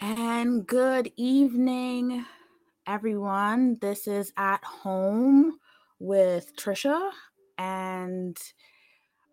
And 0.00 0.66
good 0.66 1.10
evening, 1.16 2.26
everyone. 2.86 3.78
This 3.80 4.06
is 4.06 4.30
at 4.36 4.62
home 4.62 5.58
with 5.98 6.54
Trisha. 6.54 7.12
And 7.56 8.36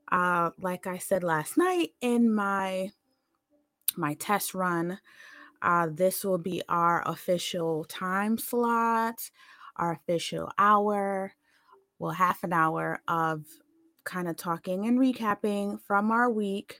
uh, 0.09 0.51
like 0.57 0.87
I 0.87 0.99
said 0.99 1.21
last 1.21 1.57
night 1.57 1.89
in 1.99 2.33
my 2.33 2.91
my 3.97 4.13
test 4.13 4.53
run, 4.53 4.99
uh, 5.61 5.89
this 5.91 6.23
will 6.23 6.37
be 6.37 6.61
our 6.69 7.03
official 7.05 7.83
time 7.83 8.37
slot, 8.37 9.31
our 9.75 9.91
official 9.91 10.49
hour, 10.57 11.33
well, 11.99 12.11
half 12.11 12.41
an 12.45 12.53
hour 12.53 13.01
of 13.09 13.43
kind 14.05 14.29
of 14.29 14.37
talking 14.37 14.87
and 14.87 14.97
recapping 14.97 15.81
from 15.81 16.09
our 16.09 16.29
week 16.29 16.79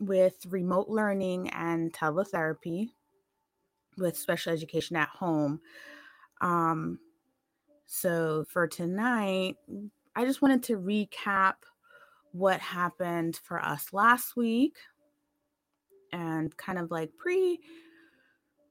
with 0.00 0.34
remote 0.46 0.88
learning 0.88 1.50
and 1.50 1.92
teletherapy 1.92 2.88
with 3.96 4.16
special 4.16 4.52
education 4.52 4.96
at 4.96 5.08
home. 5.08 5.60
Um, 6.40 6.98
so 7.86 8.44
for 8.48 8.66
tonight, 8.66 9.56
I 10.14 10.24
just 10.24 10.42
wanted 10.42 10.62
to 10.64 10.78
recap 10.78 11.54
what 12.32 12.60
happened 12.60 13.40
for 13.42 13.60
us 13.64 13.92
last 13.92 14.36
week 14.36 14.76
and 16.12 16.56
kind 16.56 16.78
of 16.78 16.90
like 16.90 17.10
pre 17.16 17.58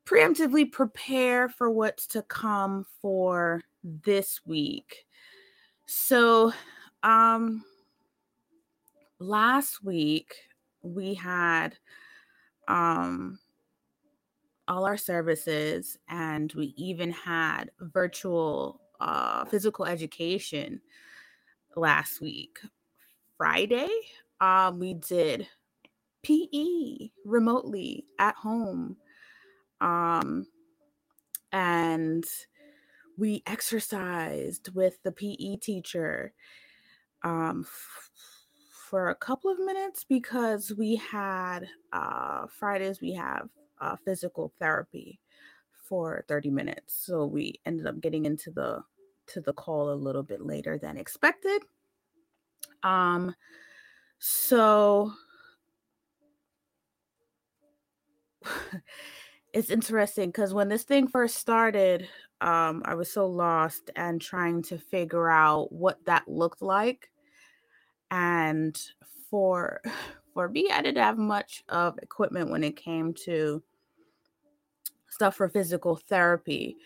preemptively 0.05 0.71
prepare 0.71 1.49
for 1.49 1.69
what's 1.69 2.07
to 2.07 2.21
come 2.21 2.85
for 3.01 3.61
this 3.83 4.39
week. 4.45 5.05
So, 5.85 6.53
um 7.03 7.63
last 9.19 9.83
week 9.83 10.35
we 10.81 11.13
had 11.13 11.77
um 12.67 13.39
all 14.67 14.85
our 14.85 14.97
services 14.97 15.97
and 16.09 16.51
we 16.53 16.73
even 16.77 17.11
had 17.11 17.71
virtual 17.79 18.81
uh 18.99 19.45
physical 19.45 19.85
education 19.85 20.81
last 21.75 22.21
week. 22.21 22.59
Friday, 23.37 23.89
um 24.41 24.79
we 24.79 24.93
did 24.95 25.47
PE 26.27 27.09
remotely 27.23 28.05
at 28.19 28.35
home. 28.35 28.97
Um, 29.79 30.47
and 31.51 32.25
we 33.17 33.43
exercised 33.45 34.69
with 34.75 35.01
the 35.03 35.11
PE 35.11 35.57
teacher 35.57 36.33
um, 37.23 37.65
for 38.89 39.09
a 39.09 39.15
couple 39.15 39.51
of 39.51 39.59
minutes 39.59 40.05
because 40.07 40.71
we 40.77 40.95
had 40.95 41.67
uh, 41.91 42.47
Fridays, 42.47 43.01
we 43.01 43.13
have 43.13 43.49
uh, 43.81 43.97
physical 44.05 44.53
therapy 44.59 45.19
for 45.87 46.23
30 46.27 46.51
minutes. 46.51 46.95
So 47.05 47.25
we 47.25 47.59
ended 47.65 47.85
up 47.85 47.99
getting 47.99 48.25
into 48.25 48.49
the 48.51 48.83
to 49.27 49.41
the 49.41 49.51
call 49.51 49.91
a 49.91 49.93
little 49.93 50.23
bit 50.23 50.41
later 50.41 50.77
than 50.77 50.95
expected. 50.95 51.61
Um, 52.81 53.35
so 54.19 55.11
it's 59.53 59.69
interesting 59.69 60.29
because 60.29 60.53
when 60.53 60.69
this 60.69 60.83
thing 60.83 61.09
first 61.09 61.35
started, 61.35 62.07
um, 62.39 62.83
I 62.85 62.93
was 62.95 63.11
so 63.11 63.27
lost 63.27 63.91
and 63.97 64.21
trying 64.21 64.61
to 64.63 64.77
figure 64.77 65.29
out 65.29 65.73
what 65.73 66.05
that 66.05 66.25
looked 66.29 66.61
like. 66.61 67.09
And 68.11 68.79
for 69.29 69.81
for 70.33 70.49
me, 70.49 70.69
I 70.71 70.81
didn't 70.81 71.03
have 71.03 71.17
much 71.17 71.63
of 71.69 71.97
equipment 72.01 72.51
when 72.51 72.63
it 72.63 72.75
came 72.75 73.13
to 73.25 73.63
stuff 75.09 75.35
for 75.35 75.49
physical 75.49 75.95
therapy. 75.95 76.77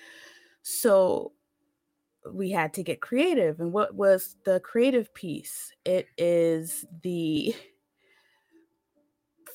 So 0.62 1.34
we 2.32 2.52
had 2.52 2.74
to 2.76 2.84
get 2.84 3.02
creative. 3.02 3.60
And 3.60 3.74
what 3.74 3.96
was 3.96 4.38
the 4.46 4.60
creative 4.62 5.14
piece? 5.14 5.74
It 5.84 6.08
is 6.18 6.86
the 7.04 7.54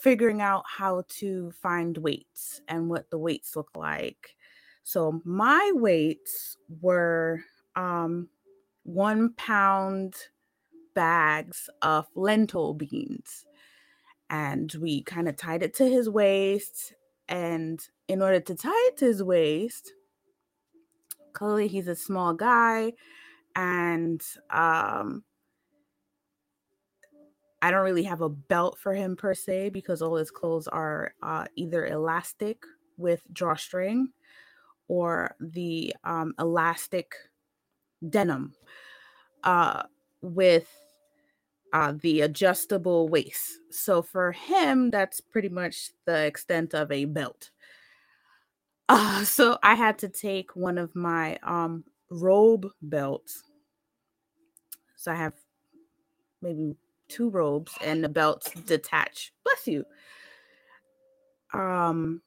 figuring 0.01 0.43
out 0.43 0.65
how 0.69 1.05
to 1.09 1.51
find 1.53 1.97
weights 1.99 2.61
and 2.69 2.89
what 2.89 3.11
the 3.11 3.19
weights 3.19 3.57
look 3.57 3.71
like. 3.75 4.37
So 4.83 5.21
my 5.25 5.73
weights 5.75 6.57
were 6.81 7.41
um, 7.75 8.29
one 8.85 9.33
pound 9.35 10.15
bags 10.97 11.71
of 11.83 12.07
lentil 12.17 12.75
beans. 12.75 13.47
And 14.29 14.75
we 14.81 15.03
kind 15.05 15.29
of 15.29 15.37
tied 15.37 15.63
it 15.63 15.75
to 15.75 15.89
his 15.89 16.11
waist. 16.11 16.95
And 17.29 17.79
in 18.09 18.23
order 18.23 18.41
to 18.41 18.55
tie 18.57 18.87
it 18.89 18.97
to 18.97 19.05
his 19.05 19.23
waist, 19.23 19.93
clearly 21.33 21.69
he's 21.69 21.87
a 21.87 21.95
small 21.95 22.35
guy. 22.35 22.95
And 23.55 24.21
um, 24.51 25.23
I 27.63 27.71
don't 27.71 27.85
really 27.85 28.03
have 28.05 28.23
a 28.23 28.29
belt 28.29 28.79
for 28.79 28.95
him 28.95 29.15
per 29.15 29.35
se 29.35 29.71
because 29.71 30.03
all 30.03 30.17
his 30.17 30.31
clothes 30.31 30.67
are 30.67 31.15
uh, 31.23 31.45
either 31.55 31.87
elastic 31.87 32.63
with 32.97 33.23
drawstring 33.33 34.09
or 34.89 35.37
the 35.41 35.95
um, 36.05 36.35
elastic 36.39 37.13
denim 38.09 38.55
uh, 39.45 39.83
with 40.23 40.69
uh, 41.77 41.93
the 42.01 42.23
adjustable 42.23 43.07
waist. 43.07 43.59
So 43.71 44.01
for 44.01 44.33
him, 44.33 44.91
that's 44.91 45.21
pretty 45.21 45.51
much 45.51 45.91
the 46.07 46.25
extent 46.25 46.73
of 46.73 46.91
a 46.91 47.05
belt. 47.05 47.51
Uh, 48.89 49.25
so 49.25 49.59
I 49.63 49.75
had 49.75 49.99
to 49.99 50.09
take 50.09 50.57
one 50.57 50.79
of 50.79 50.97
my 50.97 51.39
um, 51.43 51.85
robe 52.09 52.67
belts. 52.81 53.43
So 54.97 55.13
I 55.13 55.17
have 55.17 55.35
maybe 56.41 56.77
two 57.09 57.29
robes 57.29 57.73
and 57.85 58.03
the 58.03 58.09
belts 58.09 58.53
detach. 58.53 59.35
Bless 59.45 59.67
you. 59.67 59.85
Um, 61.53 62.23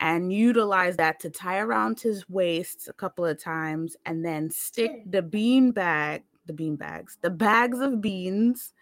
and 0.00 0.32
utilize 0.32 0.96
that 0.96 1.20
to 1.20 1.30
tie 1.30 1.60
around 1.60 2.00
his 2.00 2.28
waist 2.28 2.88
a 2.88 2.92
couple 2.92 3.24
of 3.24 3.40
times 3.40 3.96
and 4.06 4.24
then 4.24 4.50
stick 4.50 5.08
the 5.08 5.22
bean 5.22 5.70
bag, 5.70 6.24
the 6.48 6.52
bean 6.52 6.74
bags, 6.74 7.18
the 7.22 7.30
bags 7.30 7.78
of 7.78 8.00
beans 8.00 8.74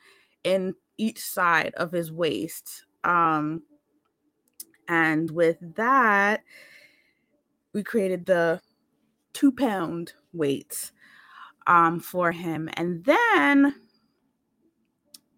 in 0.44 0.75
each 0.97 1.21
side 1.21 1.75
of 1.77 1.93
his 1.93 2.10
waist. 2.10 2.84
Um, 3.04 3.62
and 4.88 5.31
with 5.31 5.59
that, 5.75 6.43
we 7.75 7.82
created 7.82 8.25
the 8.25 8.60
two 9.34 9.53
pound 9.53 10.15
weights 10.32 10.93
um, 11.66 12.00
for 12.00 12.32
him. 12.32 12.71
And 12.75 13.05
then 13.05 13.75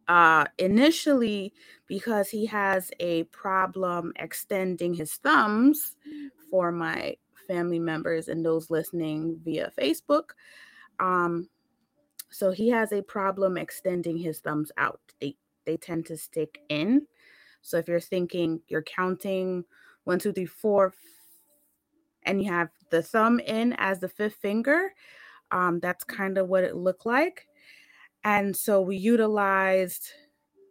uh, 0.09 0.45
initially 0.59 1.53
because 1.87 2.29
he 2.29 2.47
has 2.47 2.91
a 3.01 3.25
problem 3.25 4.13
extending 4.17 4.95
his 4.95 5.15
thumbs 5.15 5.97
for 6.51 6.73
my 6.73 7.17
family 7.47 7.79
members 7.79 8.29
and 8.29 8.45
those 8.45 8.71
listening 8.71 9.39
via 9.45 9.73
Facebook. 9.79 10.31
Um, 11.01 11.49
so 12.31 12.51
he 12.51 12.69
has 12.69 12.93
a 12.93 13.03
problem 13.03 13.57
extending 13.57 14.17
his 14.17 14.41
thumbs 14.41 14.71
out. 14.77 15.01
They 15.21 15.37
they 15.65 15.77
tend 15.77 16.07
to 16.07 16.17
stick 16.17 16.61
in. 16.69 17.07
So 17.63 17.79
if 17.79 17.89
you're 17.89 18.01
thinking 18.01 18.61
you're 18.69 18.83
counting 18.83 19.65
one, 20.05 20.19
two, 20.19 20.33
three, 20.33 20.47
four, 20.47 20.95
and 22.23 22.43
you 22.43 22.51
have 22.51 22.69
the 22.91 23.03
thumb 23.03 23.41
in 23.41 23.75
as 23.75 24.01
the 24.01 24.09
fifth 24.09 24.37
finger, 24.37 24.95
um, 25.51 25.81
that's 25.81 26.05
kind 26.05 26.39
of 26.39 26.49
what 26.49 26.65
it 26.65 26.77
looked 26.77 27.07
like. 27.07 27.47
And 28.25 28.57
so 28.57 28.81
we 28.81 28.97
utilized 28.97 30.11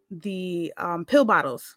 the 0.10 0.74
um, 0.78 1.06
pill 1.06 1.26
bottles. 1.26 1.76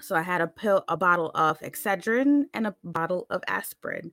So 0.00 0.16
I 0.16 0.22
had 0.22 0.40
a 0.40 0.48
pill, 0.48 0.84
a 0.88 0.96
bottle 0.96 1.30
of 1.34 1.60
Excedrin 1.60 2.44
and 2.54 2.66
a 2.66 2.76
bottle 2.82 3.26
of 3.30 3.42
aspirin, 3.46 4.12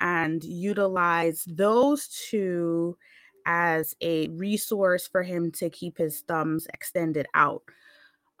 and 0.00 0.42
utilized 0.44 1.56
those 1.56 2.08
two 2.08 2.96
as 3.46 3.94
a 4.00 4.28
resource 4.28 5.06
for 5.06 5.22
him 5.22 5.50
to 5.52 5.70
keep 5.70 5.98
his 5.98 6.20
thumbs 6.20 6.66
extended 6.72 7.26
out. 7.34 7.62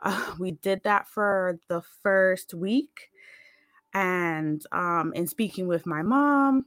Uh, 0.02 0.34
we 0.38 0.52
did 0.52 0.82
that 0.84 1.08
for 1.08 1.58
the 1.68 1.82
first 2.02 2.54
week, 2.54 3.10
and 3.92 4.64
um, 4.72 5.12
in 5.14 5.26
speaking 5.26 5.66
with 5.66 5.86
my 5.86 6.02
mom 6.02 6.66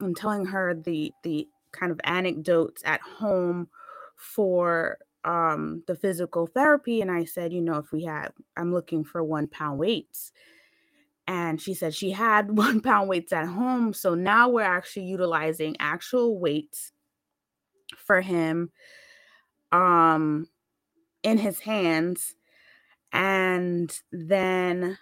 and 0.00 0.16
telling 0.16 0.46
her 0.46 0.74
the 0.74 1.12
the 1.22 1.48
kind 1.72 1.92
of 1.92 2.00
anecdotes 2.04 2.82
at 2.84 3.00
home 3.00 3.68
for 4.16 4.98
um 5.24 5.82
the 5.86 5.94
physical 5.94 6.46
therapy 6.46 7.00
and 7.00 7.10
I 7.10 7.24
said, 7.24 7.52
you 7.52 7.60
know, 7.60 7.76
if 7.76 7.92
we 7.92 8.04
had 8.04 8.32
I'm 8.56 8.72
looking 8.72 9.04
for 9.04 9.22
one 9.22 9.48
pound 9.48 9.78
weights. 9.78 10.32
And 11.26 11.60
she 11.60 11.74
said 11.74 11.94
she 11.94 12.10
had 12.10 12.50
one 12.56 12.80
pound 12.80 13.08
weights 13.08 13.32
at 13.32 13.46
home. 13.46 13.92
So 13.92 14.14
now 14.14 14.48
we're 14.48 14.62
actually 14.62 15.06
utilizing 15.06 15.76
actual 15.78 16.38
weights 16.38 16.92
for 17.96 18.20
him 18.20 18.70
um 19.72 20.46
in 21.22 21.38
his 21.38 21.60
hands. 21.60 22.34
And 23.12 23.96
then 24.12 24.98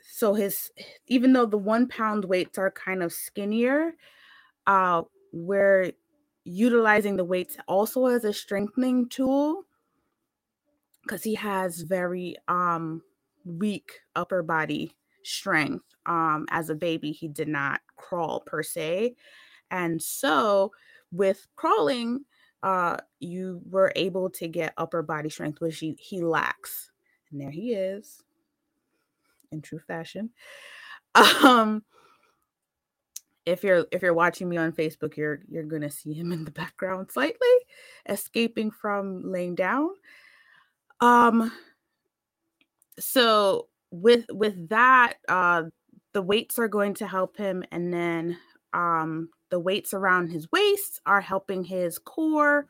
so 0.00 0.34
his 0.34 0.70
even 1.06 1.32
though 1.32 1.46
the 1.46 1.58
one 1.58 1.88
pound 1.88 2.24
weights 2.24 2.58
are 2.58 2.70
kind 2.70 3.02
of 3.02 3.12
skinnier, 3.12 3.92
uh, 4.66 5.02
we're 5.32 5.92
utilizing 6.44 7.16
the 7.16 7.24
weights 7.24 7.56
also 7.68 8.06
as 8.06 8.24
a 8.24 8.32
strengthening 8.32 9.08
tool 9.08 9.64
because 11.02 11.22
he 11.22 11.34
has 11.34 11.80
very 11.82 12.36
um 12.48 13.02
weak 13.44 13.92
upper 14.16 14.42
body 14.42 14.94
strength. 15.24 15.84
Um, 16.06 16.46
as 16.50 16.70
a 16.70 16.74
baby, 16.74 17.12
he 17.12 17.28
did 17.28 17.48
not 17.48 17.80
crawl 17.96 18.40
per 18.40 18.62
se. 18.62 19.14
And 19.70 20.02
so 20.02 20.72
with 21.12 21.46
crawling, 21.56 22.24
uh, 22.62 22.98
you 23.18 23.60
were 23.68 23.92
able 23.96 24.30
to 24.30 24.48
get 24.48 24.74
upper 24.76 25.02
body 25.02 25.30
strength, 25.30 25.60
which 25.60 25.78
he, 25.78 25.96
he 25.98 26.20
lacks. 26.20 26.90
And 27.30 27.40
there 27.40 27.50
he 27.50 27.74
is 27.74 28.22
in 29.52 29.62
true 29.62 29.80
fashion. 29.86 30.30
Um, 31.42 31.82
if 33.46 33.64
you're 33.64 33.86
if 33.90 34.02
you're 34.02 34.14
watching 34.14 34.48
me 34.48 34.56
on 34.56 34.72
Facebook, 34.72 35.16
you're 35.16 35.40
you're 35.48 35.64
gonna 35.64 35.90
see 35.90 36.12
him 36.12 36.30
in 36.32 36.44
the 36.44 36.50
background 36.50 37.10
slightly, 37.10 37.48
escaping 38.08 38.70
from 38.70 39.22
laying 39.24 39.54
down. 39.54 39.88
Um 41.00 41.50
so 42.98 43.68
with 43.90 44.26
with 44.30 44.68
that, 44.68 45.14
uh 45.28 45.64
the 46.12 46.22
weights 46.22 46.58
are 46.58 46.68
going 46.68 46.94
to 46.94 47.06
help 47.06 47.36
him, 47.36 47.64
and 47.72 47.92
then 47.92 48.38
um 48.72 49.30
the 49.50 49.60
weights 49.60 49.92
around 49.94 50.28
his 50.28 50.50
waist 50.52 51.00
are 51.06 51.20
helping 51.20 51.64
his 51.64 51.98
core. 51.98 52.66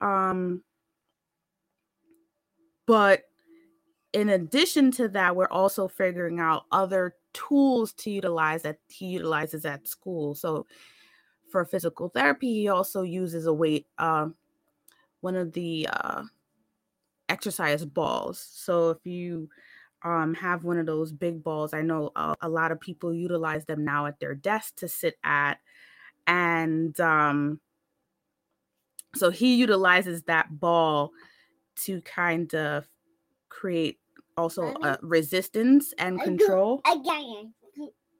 Um 0.00 0.62
but 2.86 3.24
in 4.12 4.28
addition 4.28 4.92
to 4.92 5.08
that, 5.08 5.34
we're 5.34 5.48
also 5.48 5.88
figuring 5.88 6.38
out 6.38 6.64
other 6.70 7.16
tools 7.32 7.92
to 7.94 8.10
utilize 8.10 8.62
that 8.62 8.78
he 8.88 9.06
utilizes 9.06 9.64
at 9.64 9.88
school. 9.88 10.34
So 10.34 10.66
for 11.50 11.64
physical 11.64 12.08
therapy, 12.08 12.52
he 12.52 12.68
also 12.68 13.02
uses 13.02 13.46
a 13.46 13.52
weight, 13.52 13.86
uh, 13.98 14.28
one 15.20 15.34
of 15.34 15.52
the 15.52 15.88
uh, 15.92 16.22
exercise 17.28 17.84
balls. 17.84 18.46
So 18.52 18.90
if 18.90 19.04
you 19.04 19.48
um, 20.04 20.34
have 20.34 20.64
one 20.64 20.78
of 20.78 20.86
those 20.86 21.12
big 21.12 21.42
balls, 21.42 21.74
I 21.74 21.82
know 21.82 22.12
a, 22.14 22.36
a, 22.42 22.48
lot 22.48 22.70
of 22.72 22.80
people 22.80 23.12
utilize 23.12 23.64
them 23.64 23.84
now 23.84 24.06
at 24.06 24.20
their 24.20 24.34
desk 24.34 24.76
to 24.76 24.88
sit 24.88 25.16
at. 25.24 25.58
And 26.26 26.98
um, 27.00 27.60
so 29.14 29.30
he 29.30 29.54
utilizes 29.56 30.22
that 30.24 30.58
ball 30.58 31.12
to 31.84 32.00
kind 32.02 32.54
of 32.54 32.88
create 33.48 33.98
also 34.36 34.72
uh, 34.82 34.96
resistance 35.02 35.92
and 35.98 36.20
control. 36.20 36.80
Again. 36.90 37.52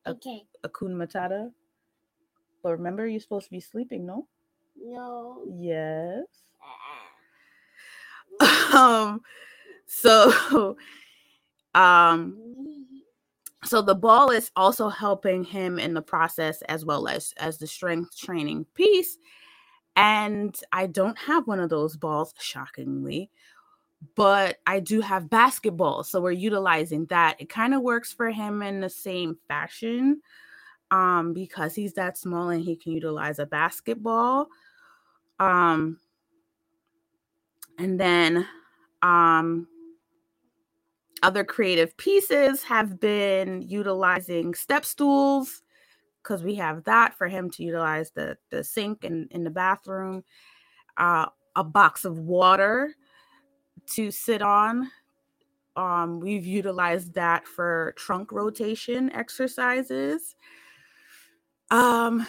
Okay. 0.06 0.42
Hakuna 0.64 0.94
Matata. 0.94 1.50
But 2.62 2.72
remember, 2.72 3.06
you're 3.06 3.20
supposed 3.20 3.46
to 3.46 3.50
be 3.50 3.60
sleeping, 3.60 4.06
no? 4.06 4.26
No. 4.82 5.42
Yes. 5.58 6.24
um. 8.74 9.20
So, 9.86 10.76
um. 11.74 12.36
So 13.64 13.82
the 13.82 13.94
ball 13.94 14.30
is 14.30 14.50
also 14.56 14.88
helping 14.88 15.44
him 15.44 15.78
in 15.78 15.94
the 15.94 16.02
process 16.02 16.62
as 16.62 16.84
well 16.84 17.08
as 17.08 17.32
as 17.38 17.58
the 17.58 17.66
strength 17.66 18.16
training 18.16 18.66
piece. 18.74 19.18
And 19.96 20.58
I 20.72 20.86
don't 20.86 21.18
have 21.18 21.46
one 21.46 21.60
of 21.60 21.70
those 21.70 21.96
balls, 21.96 22.34
shockingly 22.38 23.30
but 24.14 24.58
I 24.66 24.80
do 24.80 25.00
have 25.00 25.30
basketball. 25.30 26.04
So 26.04 26.20
we're 26.20 26.32
utilizing 26.32 27.06
that. 27.06 27.36
It 27.38 27.48
kind 27.48 27.74
of 27.74 27.82
works 27.82 28.12
for 28.12 28.30
him 28.30 28.62
in 28.62 28.80
the 28.80 28.90
same 28.90 29.38
fashion 29.48 30.20
um, 30.90 31.32
because 31.32 31.74
he's 31.74 31.94
that 31.94 32.18
small 32.18 32.50
and 32.50 32.62
he 32.62 32.76
can 32.76 32.92
utilize 32.92 33.38
a 33.38 33.46
basketball. 33.46 34.48
Um, 35.38 35.98
and 37.78 37.98
then 37.98 38.46
um, 39.02 39.66
other 41.24 41.42
creative 41.42 41.96
pieces 41.96 42.62
have 42.62 43.00
been 43.00 43.62
utilizing 43.62 44.52
step 44.52 44.84
stools 44.84 45.62
because 46.22 46.42
we 46.42 46.54
have 46.54 46.84
that 46.84 47.14
for 47.14 47.28
him 47.28 47.50
to 47.50 47.64
utilize 47.64 48.10
the, 48.10 48.36
the 48.50 48.62
sink 48.62 49.04
in, 49.04 49.26
in 49.30 49.42
the 49.42 49.50
bathroom, 49.50 50.22
uh, 50.98 51.26
a 51.56 51.64
box 51.64 52.04
of 52.04 52.18
water 52.18 52.94
to 53.94 54.10
sit 54.10 54.42
on. 54.42 54.90
Um, 55.76 56.20
we've 56.20 56.44
utilized 56.44 57.14
that 57.14 57.46
for 57.46 57.94
trunk 57.96 58.30
rotation 58.30 59.10
exercises. 59.12 60.36
Um, 61.70 62.26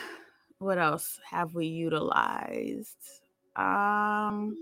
what 0.59 0.77
else 0.77 1.19
have 1.29 1.53
we 1.53 1.65
utilized? 1.65 2.97
Um, 3.57 4.55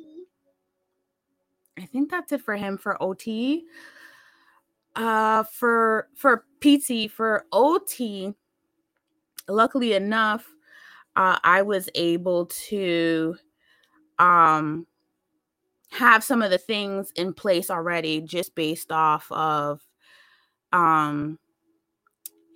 I 1.78 1.86
think 1.86 2.10
that's 2.10 2.32
it 2.32 2.42
for 2.42 2.56
him 2.56 2.80
for 2.80 3.02
OT. 3.02 3.66
Uh, 4.96 5.44
for 5.44 6.08
for 6.16 6.46
PT 6.62 7.10
for 7.10 7.46
OT, 7.52 8.34
luckily 9.48 9.94
enough, 9.94 10.48
uh, 11.16 11.40
I 11.44 11.62
was 11.64 11.90
able 11.96 12.48
to 12.70 13.36
um 14.20 14.86
have 15.92 16.24
some 16.24 16.42
of 16.42 16.52
the 16.52 16.58
things 16.58 17.12
in 17.16 17.34
place 17.34 17.70
already 17.70 18.22
just 18.22 18.56
based 18.56 18.92
off 18.92 19.32
of 19.32 19.82
um 20.72 21.40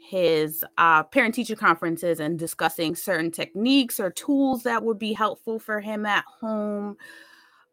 his 0.10 0.64
uh, 0.78 1.04
parent 1.04 1.36
teacher 1.36 1.56
conferences 1.56 2.20
and 2.22 2.40
discussing 2.40 2.96
certain 2.96 3.30
techniques 3.30 4.00
or 4.00 4.10
tools 4.10 4.64
that 4.64 4.82
would 4.84 4.98
be 4.98 5.12
helpful 5.12 5.60
for 5.60 5.82
him 5.82 6.06
at 6.06 6.24
home 6.40 6.96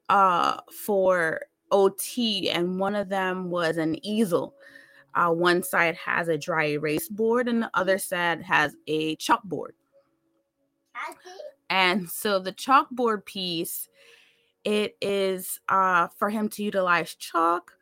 uh, 0.08 0.58
for 0.72 1.40
OT. 1.74 2.48
And 2.50 2.78
one 2.78 2.94
of 2.94 3.08
them 3.08 3.50
was 3.50 3.76
an 3.76 4.04
easel. 4.06 4.54
Uh, 5.14 5.30
one 5.30 5.62
side 5.62 5.96
has 5.96 6.28
a 6.28 6.38
dry 6.38 6.66
erase 6.68 7.08
board, 7.08 7.48
and 7.48 7.62
the 7.62 7.70
other 7.74 7.98
side 7.98 8.42
has 8.42 8.74
a 8.86 9.16
chalkboard. 9.16 9.72
And 11.70 12.08
so 12.08 12.38
the 12.38 12.52
chalkboard 12.52 13.24
piece 13.24 13.88
it 14.64 14.96
is 15.00 15.60
uh, 15.68 16.08
for 16.18 16.30
him 16.30 16.48
to 16.50 16.64
utilize 16.64 17.14
chalk. 17.14 17.72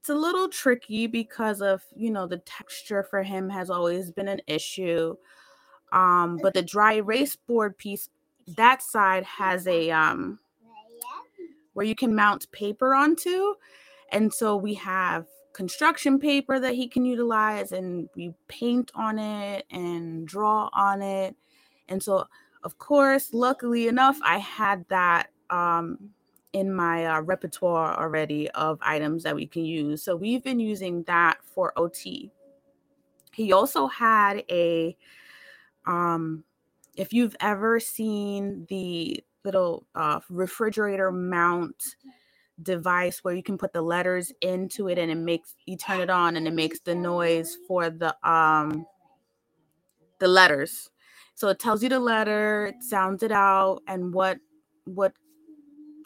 It's 0.00 0.08
a 0.08 0.14
little 0.14 0.48
tricky 0.48 1.06
because 1.06 1.60
of, 1.60 1.82
you 1.96 2.10
know, 2.10 2.26
the 2.26 2.38
texture 2.38 3.02
for 3.02 3.22
him 3.22 3.50
has 3.50 3.70
always 3.70 4.12
been 4.12 4.28
an 4.28 4.40
issue. 4.46 5.16
Um, 5.92 6.38
but 6.40 6.54
the 6.54 6.62
dry 6.62 6.94
erase 6.94 7.34
board 7.34 7.76
piece, 7.76 8.08
that 8.56 8.82
side 8.82 9.24
has 9.24 9.66
a 9.66 9.90
um 9.90 10.38
where 11.78 11.86
you 11.86 11.94
can 11.94 12.12
mount 12.12 12.50
paper 12.50 12.92
onto. 12.92 13.54
And 14.10 14.34
so 14.34 14.56
we 14.56 14.74
have 14.74 15.26
construction 15.52 16.18
paper 16.18 16.58
that 16.58 16.74
he 16.74 16.88
can 16.88 17.04
utilize 17.04 17.70
and 17.70 18.08
we 18.16 18.34
paint 18.48 18.90
on 18.96 19.16
it 19.20 19.64
and 19.70 20.26
draw 20.26 20.70
on 20.72 21.02
it. 21.02 21.36
And 21.88 22.02
so 22.02 22.26
of 22.64 22.78
course, 22.78 23.32
luckily 23.32 23.86
enough, 23.86 24.18
I 24.24 24.38
had 24.38 24.84
that 24.88 25.28
um 25.50 26.10
in 26.52 26.74
my 26.74 27.06
uh, 27.06 27.20
repertoire 27.20 27.96
already 27.96 28.50
of 28.50 28.80
items 28.82 29.22
that 29.22 29.36
we 29.36 29.46
can 29.46 29.64
use. 29.64 30.02
So 30.02 30.16
we've 30.16 30.42
been 30.42 30.58
using 30.58 31.04
that 31.04 31.36
for 31.44 31.72
OT. 31.76 32.32
He 33.32 33.52
also 33.52 33.86
had 33.86 34.42
a, 34.50 34.96
um, 35.86 36.42
if 36.96 37.12
you've 37.12 37.36
ever 37.38 37.78
seen 37.78 38.66
the 38.68 39.22
little 39.48 39.86
uh, 39.94 40.20
refrigerator 40.30 41.12
mount 41.12 41.96
device 42.62 43.20
where 43.22 43.34
you 43.34 43.42
can 43.42 43.58
put 43.58 43.72
the 43.72 43.82
letters 43.82 44.32
into 44.42 44.88
it 44.88 44.98
and 44.98 45.10
it 45.10 45.16
makes 45.16 45.54
you 45.66 45.76
turn 45.76 46.00
it 46.00 46.10
on 46.10 46.36
and 46.36 46.48
it 46.48 46.54
makes 46.54 46.80
the 46.80 46.94
noise 46.94 47.56
for 47.68 47.90
the 47.90 48.16
um 48.28 48.86
the 50.20 50.28
letters 50.28 50.90
so 51.36 51.48
it 51.48 51.60
tells 51.60 51.82
you 51.82 51.88
the 51.88 52.00
letter 52.00 52.66
it 52.66 52.82
sounds 52.82 53.22
it 53.22 53.32
out 53.32 53.80
and 53.88 54.12
what 54.12 54.38
what 54.86 55.12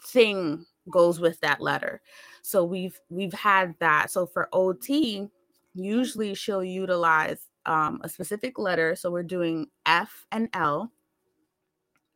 thing 0.05 0.65
goes 0.89 1.19
with 1.19 1.39
that 1.41 1.61
letter. 1.61 2.01
So 2.41 2.63
we've 2.63 2.99
we've 3.09 3.33
had 3.33 3.75
that. 3.79 4.11
So 4.11 4.25
for 4.25 4.49
OT, 4.53 5.27
usually 5.73 6.35
she'll 6.35 6.63
utilize 6.63 7.47
um, 7.65 8.01
a 8.03 8.09
specific 8.09 8.59
letter. 8.59 8.95
So 8.95 9.11
we're 9.11 9.23
doing 9.23 9.67
F 9.85 10.25
and 10.31 10.49
L. 10.53 10.91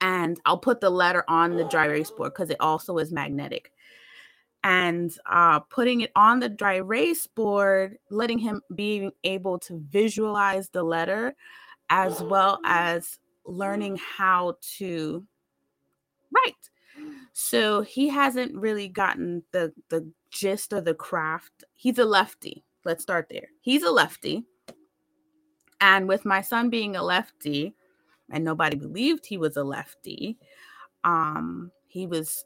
And 0.02 0.40
I'll 0.46 0.58
put 0.58 0.80
the 0.80 0.90
letter 0.90 1.24
on 1.28 1.56
the 1.56 1.64
dry 1.64 1.86
erase 1.86 2.12
board 2.12 2.34
because 2.34 2.50
it 2.50 2.58
also 2.60 2.98
is 2.98 3.12
magnetic. 3.12 3.72
And 4.64 5.16
uh, 5.26 5.60
putting 5.62 6.02
it 6.02 6.12
on 6.16 6.40
the 6.40 6.50
dry 6.50 6.76
erase 6.76 7.26
board, 7.28 7.98
letting 8.10 8.38
him 8.38 8.62
be 8.76 9.10
able 9.24 9.60
to 9.60 9.82
visualize 9.90 10.70
the 10.70 10.84
letter 10.84 11.36
as 11.90 12.22
well 12.22 12.60
as 12.66 13.20
learning 13.46 13.98
how 13.98 14.58
to 14.78 15.26
write. 16.36 16.70
So 17.34 17.82
he 17.82 18.10
hasn't 18.10 18.56
really 18.56 18.88
gotten 18.88 19.44
the 19.52 19.72
the 19.90 20.12
gist 20.32 20.74
of 20.74 20.86
the 20.86 20.94
craft. 20.94 21.64
He's 21.74 21.98
a 21.98 22.06
lefty. 22.06 22.64
Let's 22.84 23.04
start 23.04 23.28
there. 23.30 23.50
He's 23.62 23.84
a 23.84 23.92
lefty. 23.92 24.46
And 25.80 26.08
with 26.08 26.26
my 26.26 26.42
son 26.42 26.70
being 26.70 26.96
a 26.96 27.04
lefty, 27.04 27.76
and 28.32 28.44
nobody 28.44 28.76
believed 28.76 29.26
he 29.26 29.38
was 29.38 29.58
a 29.58 29.64
lefty, 29.64 30.38
um, 31.04 31.72
he 31.88 32.06
was 32.06 32.46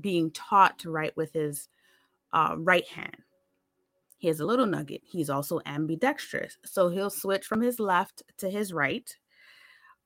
being 0.00 0.30
taught 0.30 0.78
to 0.80 0.90
write 0.90 1.16
with 1.16 1.32
his 1.32 1.68
uh, 2.32 2.54
right 2.58 2.86
hand. 2.86 3.16
Here's 4.18 4.40
a 4.40 4.46
little 4.46 4.66
nugget. 4.66 5.02
He's 5.04 5.30
also 5.30 5.60
ambidextrous. 5.64 6.58
So 6.64 6.88
he'll 6.88 7.10
switch 7.10 7.46
from 7.46 7.60
his 7.60 7.78
left 7.78 8.22
to 8.38 8.50
his 8.50 8.72
right. 8.72 9.16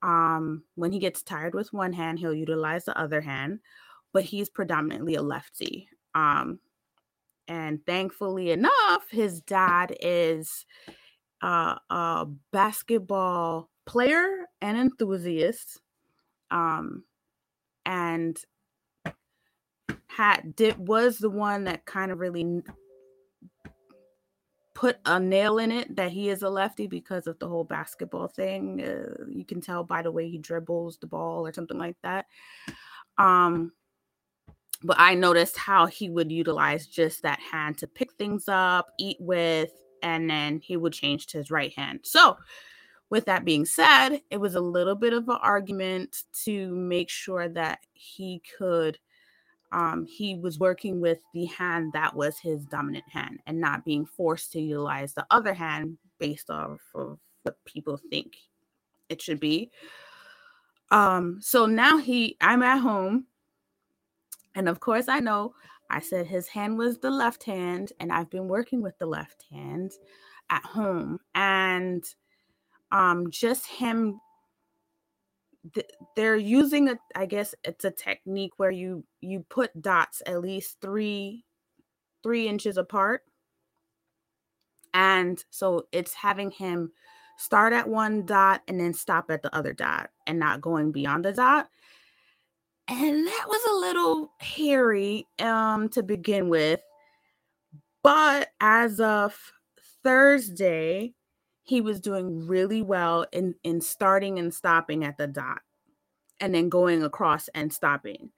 Um, 0.02 0.64
when 0.74 0.92
he 0.92 0.98
gets 0.98 1.22
tired 1.22 1.54
with 1.54 1.72
one 1.72 1.92
hand, 1.92 2.18
he'll 2.18 2.34
utilize 2.34 2.84
the 2.84 2.98
other 2.98 3.20
hand, 3.20 3.60
but 4.12 4.24
he's 4.24 4.50
predominantly 4.50 5.14
a 5.14 5.22
lefty. 5.22 5.88
Um, 6.14 6.58
and 7.48 7.84
thankfully 7.86 8.50
enough, 8.50 9.08
his 9.08 9.40
dad 9.40 9.96
is 10.00 10.66
uh, 11.40 11.76
a 11.88 12.26
basketball 12.50 13.70
player 13.86 14.41
and 14.62 14.78
enthusiast. 14.78 15.80
Um, 16.50 17.04
and 17.84 18.38
had 20.06 20.54
did 20.56 20.78
was 20.78 21.18
the 21.18 21.30
one 21.30 21.64
that 21.64 21.84
kind 21.84 22.12
of 22.12 22.20
really 22.20 22.62
put 24.74 24.98
a 25.06 25.18
nail 25.18 25.58
in 25.58 25.70
it 25.70 25.94
that 25.96 26.10
he 26.10 26.28
is 26.28 26.42
a 26.42 26.50
lefty 26.50 26.86
because 26.86 27.26
of 27.26 27.38
the 27.38 27.48
whole 27.48 27.64
basketball 27.64 28.28
thing. 28.28 28.82
Uh, 28.82 29.24
you 29.28 29.44
can 29.44 29.60
tell 29.60 29.84
by 29.84 30.02
the 30.02 30.10
way 30.10 30.28
he 30.28 30.38
dribbles 30.38 30.98
the 30.98 31.06
ball 31.06 31.46
or 31.46 31.52
something 31.52 31.78
like 31.78 31.96
that. 32.02 32.26
Um, 33.18 33.72
but 34.82 34.96
I 34.98 35.14
noticed 35.14 35.56
how 35.56 35.86
he 35.86 36.10
would 36.10 36.32
utilize 36.32 36.86
just 36.86 37.22
that 37.22 37.40
hand 37.40 37.78
to 37.78 37.86
pick 37.86 38.12
things 38.14 38.44
up, 38.48 38.88
eat 38.98 39.18
with, 39.20 39.70
and 40.02 40.28
then 40.28 40.58
he 40.58 40.76
would 40.76 40.92
change 40.92 41.26
to 41.28 41.38
his 41.38 41.50
right 41.50 41.72
hand. 41.74 42.00
So, 42.02 42.36
with 43.12 43.26
that 43.26 43.44
being 43.44 43.66
said, 43.66 44.22
it 44.30 44.38
was 44.38 44.54
a 44.54 44.60
little 44.60 44.94
bit 44.94 45.12
of 45.12 45.28
an 45.28 45.36
argument 45.42 46.22
to 46.44 46.74
make 46.74 47.10
sure 47.10 47.46
that 47.46 47.80
he 47.92 48.40
could 48.58 48.98
um, 49.70 50.06
he 50.06 50.34
was 50.34 50.58
working 50.58 50.98
with 50.98 51.18
the 51.34 51.44
hand 51.44 51.92
that 51.92 52.16
was 52.16 52.38
his 52.38 52.64
dominant 52.64 53.04
hand 53.10 53.40
and 53.46 53.60
not 53.60 53.84
being 53.84 54.06
forced 54.06 54.52
to 54.52 54.60
utilize 54.60 55.12
the 55.12 55.26
other 55.30 55.52
hand 55.52 55.98
based 56.18 56.48
off 56.48 56.80
of 56.94 57.18
what 57.42 57.62
people 57.66 58.00
think 58.10 58.32
it 59.10 59.20
should 59.20 59.40
be. 59.40 59.70
Um, 60.90 61.38
so 61.40 61.66
now 61.66 61.98
he, 61.98 62.38
I'm 62.40 62.62
at 62.62 62.78
home, 62.78 63.26
and 64.54 64.70
of 64.70 64.80
course, 64.80 65.08
I 65.08 65.20
know 65.20 65.54
I 65.90 66.00
said 66.00 66.26
his 66.26 66.48
hand 66.48 66.78
was 66.78 66.98
the 66.98 67.10
left 67.10 67.44
hand, 67.44 67.92
and 68.00 68.10
I've 68.10 68.30
been 68.30 68.48
working 68.48 68.80
with 68.80 68.98
the 68.98 69.06
left 69.06 69.44
hand 69.50 69.92
at 70.50 70.64
home, 70.64 71.18
and 71.34 72.04
um, 72.92 73.30
just 73.30 73.66
him 73.66 74.20
they're 76.16 76.36
using 76.36 76.88
a 76.88 76.98
i 77.14 77.24
guess 77.24 77.54
it's 77.62 77.84
a 77.84 77.90
technique 77.90 78.50
where 78.56 78.72
you 78.72 79.04
you 79.20 79.44
put 79.48 79.80
dots 79.80 80.20
at 80.26 80.40
least 80.40 80.76
three 80.80 81.44
three 82.22 82.48
inches 82.48 82.76
apart. 82.76 83.22
And 84.94 85.42
so 85.50 85.86
it's 85.92 86.14
having 86.14 86.50
him 86.50 86.92
start 87.38 87.72
at 87.72 87.88
one 87.88 88.24
dot 88.26 88.62
and 88.68 88.78
then 88.78 88.94
stop 88.94 89.30
at 89.30 89.42
the 89.42 89.54
other 89.54 89.72
dot 89.72 90.10
and 90.26 90.38
not 90.38 90.60
going 90.60 90.92
beyond 90.92 91.24
the 91.24 91.32
dot. 91.32 91.68
And 92.88 93.26
that 93.26 93.44
was 93.48 93.62
a 93.70 93.80
little 93.80 94.32
hairy 94.38 95.26
um 95.38 95.88
to 95.90 96.02
begin 96.02 96.48
with. 96.48 96.80
But 98.02 98.50
as 98.60 99.00
of 99.00 99.38
thursday 100.02 101.14
he 101.64 101.80
was 101.80 102.00
doing 102.00 102.46
really 102.46 102.82
well 102.82 103.26
in 103.32 103.54
in 103.64 103.80
starting 103.80 104.38
and 104.38 104.54
stopping 104.54 105.04
at 105.04 105.18
the 105.18 105.26
dot 105.26 105.60
and 106.40 106.54
then 106.54 106.68
going 106.68 107.02
across 107.02 107.48
and 107.54 107.72
stopping. 107.72 108.30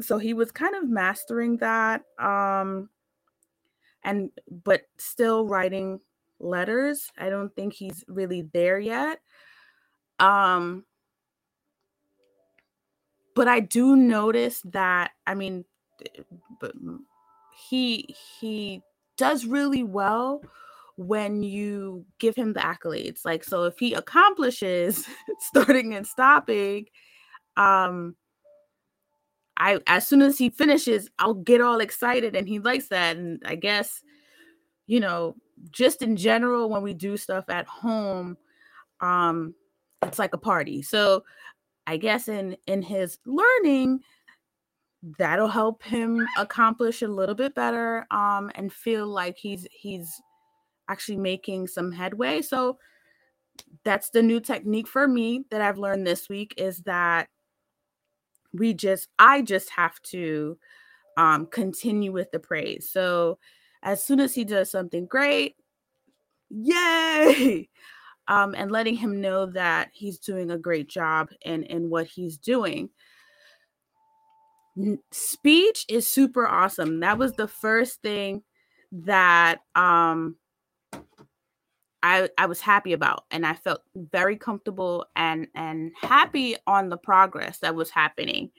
So 0.00 0.18
he 0.18 0.34
was 0.34 0.52
kind 0.52 0.74
of 0.76 0.88
mastering 0.88 1.58
that 1.58 2.02
um 2.18 2.90
and 4.04 4.30
but 4.64 4.82
still 4.98 5.46
writing 5.46 6.00
letters. 6.40 7.08
I 7.18 7.30
don't 7.30 7.54
think 7.54 7.74
he's 7.74 8.04
really 8.08 8.42
there 8.52 8.78
yet. 8.80 9.20
Um 10.20 10.84
but 13.36 13.48
i 13.48 13.60
do 13.60 13.96
notice 13.96 14.62
that 14.66 15.12
i 15.26 15.34
mean 15.34 15.64
but 16.60 16.72
he 17.68 18.16
he 18.40 18.82
does 19.18 19.46
really 19.46 19.84
well 19.84 20.42
when 20.96 21.42
you 21.42 22.04
give 22.18 22.34
him 22.34 22.52
the 22.52 22.60
accolades. 22.60 23.24
Like, 23.24 23.44
so 23.44 23.64
if 23.64 23.78
he 23.78 23.94
accomplishes 23.94 25.04
starting 25.40 25.94
and 25.94 26.06
stopping, 26.06 26.86
um, 27.56 28.16
I 29.56 29.78
as 29.86 30.06
soon 30.06 30.22
as 30.22 30.38
he 30.38 30.50
finishes, 30.50 31.08
I'll 31.18 31.34
get 31.34 31.60
all 31.60 31.80
excited 31.80 32.34
and 32.34 32.48
he 32.48 32.58
likes 32.58 32.88
that. 32.88 33.16
And 33.16 33.42
I 33.44 33.54
guess, 33.54 34.02
you 34.86 35.00
know, 35.00 35.36
just 35.70 36.02
in 36.02 36.16
general, 36.16 36.68
when 36.68 36.82
we 36.82 36.94
do 36.94 37.16
stuff 37.16 37.44
at 37.48 37.66
home, 37.66 38.36
um, 39.00 39.54
it's 40.02 40.18
like 40.18 40.34
a 40.34 40.38
party. 40.38 40.82
So 40.82 41.24
I 41.86 41.96
guess 41.96 42.28
in 42.28 42.56
in 42.66 42.82
his 42.82 43.18
learning, 43.26 44.00
that'll 45.18 45.48
help 45.48 45.82
him 45.82 46.26
accomplish 46.38 47.02
a 47.02 47.08
little 47.08 47.34
bit 47.34 47.54
better 47.56 48.06
um 48.12 48.50
and 48.54 48.72
feel 48.72 49.06
like 49.06 49.36
he's 49.36 49.66
he's 49.72 50.22
actually 50.92 51.16
making 51.16 51.66
some 51.66 51.90
headway. 51.90 52.42
So 52.42 52.78
that's 53.84 54.10
the 54.10 54.22
new 54.22 54.40
technique 54.40 54.86
for 54.86 55.08
me 55.08 55.44
that 55.50 55.62
I've 55.62 55.78
learned 55.78 56.06
this 56.06 56.28
week 56.28 56.54
is 56.58 56.78
that 56.80 57.28
we 58.52 58.74
just 58.74 59.08
I 59.18 59.42
just 59.42 59.70
have 59.70 60.00
to 60.02 60.58
um 61.16 61.46
continue 61.46 62.12
with 62.12 62.30
the 62.30 62.38
praise. 62.38 62.90
So 62.90 63.38
as 63.82 64.04
soon 64.04 64.20
as 64.20 64.34
he 64.34 64.44
does 64.44 64.70
something 64.70 65.06
great, 65.06 65.56
yay! 66.50 67.68
Um, 68.28 68.54
and 68.56 68.70
letting 68.70 68.94
him 68.94 69.20
know 69.20 69.46
that 69.46 69.90
he's 69.92 70.20
doing 70.20 70.52
a 70.52 70.56
great 70.56 70.88
job 70.88 71.30
in 71.44 71.64
in 71.64 71.90
what 71.90 72.06
he's 72.06 72.38
doing. 72.38 72.88
Speech 75.10 75.84
is 75.88 76.06
super 76.06 76.46
awesome. 76.46 77.00
That 77.00 77.18
was 77.18 77.32
the 77.32 77.48
first 77.48 78.00
thing 78.00 78.44
that 78.92 79.58
um 79.74 80.36
I 82.02 82.28
I 82.38 82.46
was 82.46 82.60
happy 82.60 82.92
about 82.92 83.24
and 83.30 83.46
I 83.46 83.54
felt 83.54 83.82
very 83.94 84.36
comfortable 84.36 85.06
and 85.16 85.46
and 85.54 85.92
happy 86.00 86.56
on 86.66 86.88
the 86.88 86.96
progress 86.96 87.58
that 87.58 87.74
was 87.74 87.90
happening 87.90 88.50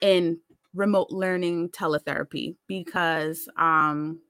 in 0.00 0.40
remote 0.74 1.10
learning 1.10 1.70
teletherapy 1.70 2.56
because 2.68 3.48
um 3.58 4.20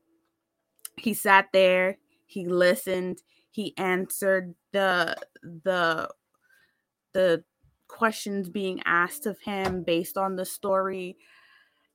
he 0.96 1.14
sat 1.14 1.48
there, 1.52 1.98
he 2.26 2.46
listened, 2.46 3.22
he 3.50 3.74
answered 3.76 4.54
the 4.72 5.16
the 5.42 6.08
the 7.12 7.44
questions 7.88 8.48
being 8.48 8.80
asked 8.84 9.26
of 9.26 9.38
him 9.40 9.82
based 9.82 10.16
on 10.16 10.36
the 10.36 10.44
story. 10.44 11.16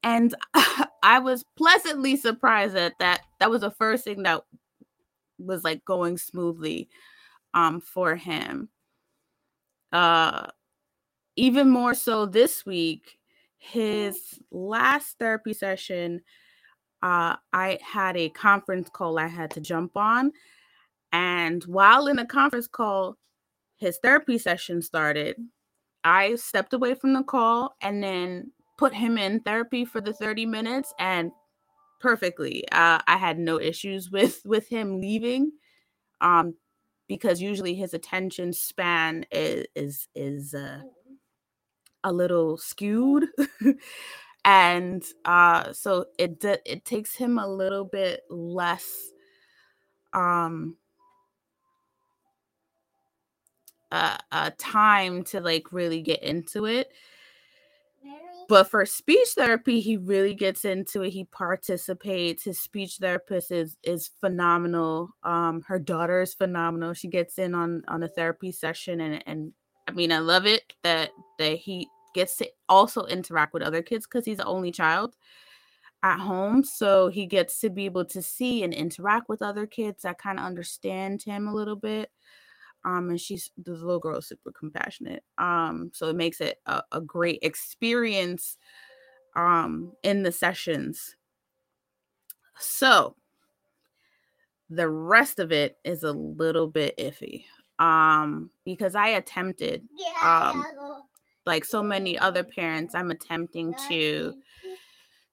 And 0.03 0.35
I 1.03 1.19
was 1.19 1.43
pleasantly 1.57 2.15
surprised 2.17 2.75
that 2.75 2.93
that 2.99 3.21
that 3.39 3.49
was 3.49 3.61
the 3.61 3.71
first 3.71 4.03
thing 4.03 4.23
that 4.23 4.43
was 5.47 5.63
like 5.63 5.83
going 5.85 6.17
smoothly 6.17 6.89
um 7.53 7.81
for 7.81 8.15
him. 8.15 8.69
Uh 9.91 10.47
even 11.37 11.69
more 11.69 11.93
so 11.93 12.25
this 12.25 12.65
week, 12.65 13.19
his 13.57 14.39
last 14.51 15.17
therapy 15.19 15.53
session, 15.53 16.21
uh, 17.03 17.35
I 17.53 17.77
had 17.81 18.17
a 18.17 18.29
conference 18.29 18.89
call 18.89 19.19
I 19.19 19.27
had 19.27 19.51
to 19.51 19.61
jump 19.61 19.95
on. 19.95 20.31
And 21.11 21.63
while 21.65 22.07
in 22.07 22.17
the 22.17 22.25
conference 22.25 22.67
call, 22.67 23.17
his 23.77 23.99
therapy 24.01 24.39
session 24.39 24.81
started. 24.81 25.37
I 26.03 26.35
stepped 26.35 26.73
away 26.73 26.95
from 26.95 27.13
the 27.13 27.23
call 27.23 27.75
and 27.81 28.03
then 28.03 28.51
put 28.77 28.93
him 28.93 29.17
in 29.17 29.39
therapy 29.41 29.85
for 29.85 30.01
the 30.01 30.13
30 30.13 30.47
minutes. 30.47 30.93
And 30.99 31.31
perfectly. 31.99 32.65
Uh, 32.71 32.99
I 33.07 33.17
had 33.17 33.39
no 33.39 33.59
issues 33.59 34.11
with 34.11 34.41
with 34.45 34.69
him 34.69 35.01
leaving, 35.01 35.53
um, 36.21 36.55
because 37.07 37.41
usually 37.41 37.75
his 37.75 37.93
attention 37.93 38.53
span 38.53 39.25
is 39.31 39.67
is, 39.75 40.07
is 40.15 40.53
uh, 40.55 40.81
a 42.03 42.13
little 42.13 42.57
skewed, 42.57 43.27
and 44.45 45.03
uh, 45.25 45.73
so 45.73 46.05
it 46.19 46.43
it 46.65 46.85
takes 46.85 47.15
him 47.15 47.39
a 47.39 47.47
little 47.47 47.85
bit 47.85 48.21
less. 48.29 49.11
Um, 50.13 50.77
uh, 53.91 54.17
uh 54.33 54.51
time 54.59 55.23
to 55.23 55.41
like 55.41 55.73
really 55.73 56.01
get 56.01 56.23
into 56.23 56.65
it 56.65 56.91
but 58.47 58.69
for 58.69 58.85
speech 58.85 59.29
therapy 59.35 59.79
he 59.79 59.97
really 59.97 60.33
gets 60.33 60.65
into 60.65 61.03
it. 61.03 61.11
He 61.11 61.25
participates. 61.25 62.43
His 62.43 62.59
speech 62.59 62.97
therapist 62.99 63.51
is 63.51 63.77
is 63.83 64.09
phenomenal. 64.21 65.09
Um 65.23 65.63
her 65.67 65.79
daughter 65.79 66.21
is 66.21 66.33
phenomenal. 66.33 66.93
She 66.93 67.07
gets 67.07 67.37
in 67.37 67.55
on 67.55 67.83
on 67.87 68.03
a 68.03 68.07
therapy 68.07 68.51
session 68.51 69.01
and 69.01 69.23
and 69.27 69.53
i 69.87 69.91
mean 69.91 70.11
i 70.11 70.19
love 70.19 70.45
it 70.45 70.73
that 70.83 71.11
that 71.39 71.57
he 71.57 71.87
gets 72.13 72.35
to 72.37 72.49
also 72.67 73.05
interact 73.05 73.53
with 73.53 73.63
other 73.63 73.81
kids 73.81 74.05
because 74.07 74.25
he's 74.25 74.37
the 74.37 74.45
only 74.45 74.71
child 74.71 75.15
at 76.03 76.19
home. 76.19 76.63
So 76.63 77.09
he 77.09 77.25
gets 77.25 77.59
to 77.61 77.69
be 77.69 77.85
able 77.85 78.05
to 78.05 78.21
see 78.21 78.63
and 78.63 78.73
interact 78.73 79.29
with 79.29 79.41
other 79.41 79.65
kids. 79.65 80.03
That 80.03 80.17
kind 80.17 80.39
of 80.39 80.45
understand 80.45 81.23
him 81.23 81.47
a 81.47 81.53
little 81.53 81.75
bit 81.75 82.09
um 82.87 83.11
and 83.11 83.21
she's 83.21 83.51
the 83.63 83.73
little 83.73 83.99
girl 83.99 84.17
is 84.17 84.27
super 84.27 84.51
compassionate 84.53 85.23
um 85.37 85.91
so 85.93 86.09
it 86.09 86.17
makes 86.17 86.41
it 86.41 86.59
a, 86.67 86.83
a 86.93 87.01
great 87.01 87.39
experience 87.43 88.57
um 89.35 89.93
in 90.03 90.23
the 90.23 90.31
sessions. 90.31 91.15
So 92.59 93.15
the 94.69 94.89
rest 94.89 95.39
of 95.39 95.51
it 95.51 95.77
is 95.83 96.03
a 96.03 96.11
little 96.11 96.67
bit 96.67 96.97
iffy 96.97 97.45
um 97.79 98.49
because 98.65 98.95
i 98.95 99.09
attempted 99.09 99.87
um 100.21 100.65
like 101.45 101.63
so 101.63 101.81
many 101.81 102.17
other 102.19 102.43
parents 102.43 102.95
i'm 102.95 103.11
attempting 103.11 103.73
to 103.87 104.33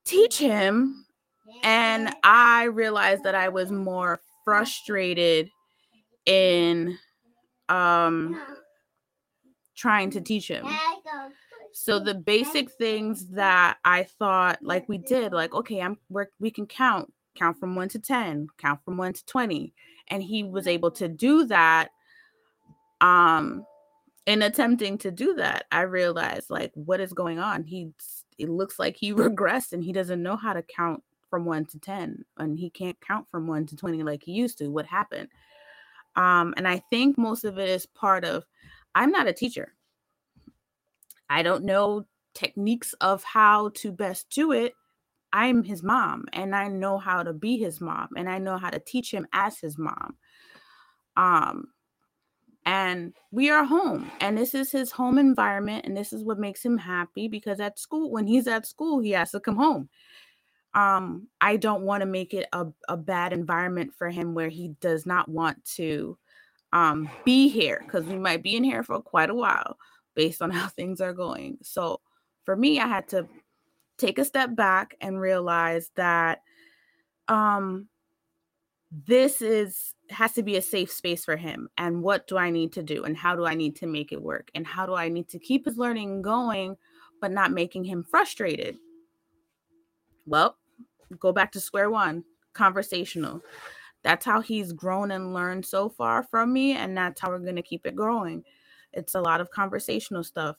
teach 0.05 0.39
him 0.39 1.07
and 1.63 2.15
i 2.23 2.65
realized 2.65 3.25
that 3.25 3.35
i 3.35 3.49
was 3.49 3.71
more 3.73 4.21
frustrated 4.45 5.49
in 6.27 6.99
um 7.69 8.41
trying 9.75 10.11
to 10.11 10.21
teach 10.21 10.49
him. 10.49 10.67
So 11.73 11.99
the 11.99 12.15
basic 12.15 12.71
things 12.71 13.27
that 13.31 13.79
i 13.85 14.05
thought 14.05 14.59
like 14.63 14.89
we 14.89 14.97
did 14.99 15.33
like 15.33 15.53
okay 15.55 15.81
i'm 15.81 15.99
we 16.09 16.23
we 16.39 16.51
can 16.51 16.67
count 16.67 17.13
count 17.35 17.59
from 17.59 17.75
1 17.75 17.89
to 17.89 17.99
10 17.99 18.47
count 18.59 18.81
from 18.85 18.97
1 18.97 19.13
to 19.15 19.27
20 19.27 19.75
and 20.09 20.23
he 20.23 20.45
was 20.45 20.69
able 20.69 20.93
to 20.93 21.09
do 21.09 21.45
that 21.47 21.89
um 23.01 23.67
in 24.27 24.43
attempting 24.43 24.97
to 24.99 25.11
do 25.11 25.35
that 25.35 25.67
i 25.73 25.83
realized 25.83 26.49
like 26.49 26.71
what 26.75 27.01
is 27.01 27.13
going 27.13 27.39
on? 27.39 27.65
He 27.65 27.91
it 28.39 28.49
looks 28.49 28.79
like 28.79 28.97
he 28.97 29.13
regressed 29.15 29.73
and 29.73 29.83
he 29.83 29.93
doesn't 29.93 30.23
know 30.23 30.37
how 30.37 30.53
to 30.53 30.63
count 30.63 31.03
from 31.29 31.45
1 31.45 31.67
to 31.67 31.79
10 31.81 32.25
and 32.39 32.59
he 32.59 32.71
can't 32.71 33.01
count 33.01 33.27
from 33.31 33.49
1 33.49 33.67
to 33.67 33.77
20 33.77 34.03
like 34.05 34.23
he 34.23 34.33
used 34.33 34.59
to. 34.59 34.69
What 34.69 34.87
happened 34.87 35.29
um, 36.17 36.55
and 36.57 36.67
I 36.67 36.83
think 36.91 37.19
most 37.19 37.45
of 37.45 37.59
it 37.59 37.69
is 37.69 37.87
part 37.87 38.25
of 38.25 38.45
I'm 38.95 39.11
not 39.11 39.27
a 39.27 39.33
teacher. 39.33 39.75
I 41.29 41.43
don't 41.43 41.65
know 41.65 42.07
techniques 42.35 42.93
of 43.01 43.25
how 43.25 43.71
to 43.71 43.93
best 43.93 44.31
do 44.31 44.53
it. 44.53 44.75
I'm 45.33 45.65
his 45.65 45.83
mom 45.83 46.27
and 46.33 46.55
I 46.55 46.69
know 46.69 46.99
how 46.99 47.23
to 47.23 47.33
be 47.33 47.57
his 47.59 47.81
mom 47.81 48.09
and 48.17 48.29
I 48.29 48.39
know 48.39 48.57
how 48.57 48.71
to 48.71 48.79
teach 48.79 49.11
him 49.11 49.27
as 49.33 49.59
his 49.59 49.77
mom. 49.77 50.17
Um 51.17 51.69
and 52.67 53.13
we 53.31 53.51
are 53.51 53.65
home 53.65 54.11
and 54.21 54.39
this 54.39 54.55
is 54.55 54.71
his 54.71 54.91
home 54.91 55.19
environment 55.19 55.85
and 55.87 55.97
this 55.97 56.13
is 56.13 56.25
what 56.25 56.39
makes 56.39 56.65
him 56.65 56.79
happy 56.79 57.29
because 57.29 57.61
at 57.61 57.79
school 57.79 58.11
when 58.11 58.27
he's 58.27 58.47
at 58.47 58.67
school 58.67 59.01
he 59.01 59.11
has 59.11 59.33
to 59.33 59.41
come 59.41 59.57
home 59.57 59.89
um 60.75 61.29
i 61.41 61.57
don't 61.57 61.83
want 61.83 62.01
to 62.01 62.07
make 62.07 62.35
it 62.35 62.47
a, 62.53 62.67
a 62.89 62.97
bad 62.97 63.33
environment 63.33 63.93
for 63.95 64.09
him 64.09 64.35
where 64.35 64.49
he 64.49 64.69
does 64.81 65.07
not 65.07 65.29
want 65.29 65.63
to 65.65 66.17
um 66.73 67.09
be 67.25 67.49
here 67.49 67.83
because 67.85 68.05
we 68.05 68.19
might 68.19 68.43
be 68.43 68.57
in 68.57 68.65
here 68.65 68.83
for 68.83 69.01
quite 69.01 69.31
a 69.31 69.35
while 69.35 69.77
based 70.15 70.43
on 70.43 70.51
how 70.53 70.69
things 70.69 71.01
are 71.01 71.13
going. 71.13 71.59
So 71.63 72.01
for 72.45 72.57
me 72.57 72.81
i 72.81 72.87
had 72.87 73.09
to 73.09 73.27
take 73.99 74.19
a 74.19 74.25
step 74.25 74.55
back 74.55 74.97
and 75.01 75.21
realize 75.21 75.91
that 75.95 76.43
um 77.29 77.89
this 79.07 79.43
is 79.43 79.95
has 80.11 80.33
to 80.33 80.43
be 80.43 80.57
a 80.57 80.63
safe 80.63 80.91
space 80.93 81.25
for 81.25 81.37
him 81.37 81.69
and 81.79 82.03
what 82.03 82.27
do 82.27 82.37
i 82.37 82.51
need 82.51 82.73
to 82.73 82.83
do 82.83 83.05
and 83.05 83.17
how 83.17 83.35
do 83.35 83.45
i 83.47 83.55
need 83.55 83.75
to 83.75 83.87
make 83.87 84.13
it 84.13 84.21
work 84.21 84.51
and 84.55 84.67
how 84.67 84.85
do 84.85 84.95
i 84.95 85.09
need 85.09 85.29
to 85.29 85.39
keep 85.39 85.65
his 85.65 85.79
learning 85.79 86.21
going 86.21 86.77
but 87.25 87.33
not 87.33 87.53
making 87.53 87.85
him 87.85 88.05
frustrated? 88.05 88.77
Well 90.27 90.59
go 91.15 91.33
back 91.33 91.53
to 91.53 91.61
square 91.61 91.91
one 91.91 92.25
conversational. 92.55 93.43
That's 94.03 94.25
how 94.25 94.41
he's 94.41 94.73
grown 94.73 95.11
and 95.11 95.35
learned 95.35 95.65
so 95.65 95.89
far 95.89 96.23
from 96.23 96.53
me 96.53 96.73
and 96.73 96.97
that's 96.97 97.21
how 97.21 97.31
we're 97.31 97.39
going 97.39 97.57
to 97.57 97.63
keep 97.63 97.87
it 97.87 97.97
growing. 97.97 98.45
It's 98.93 99.15
a 99.15 99.21
lot 99.21 99.41
of 99.41 99.51
conversational 99.51 100.23
stuff. 100.23 100.57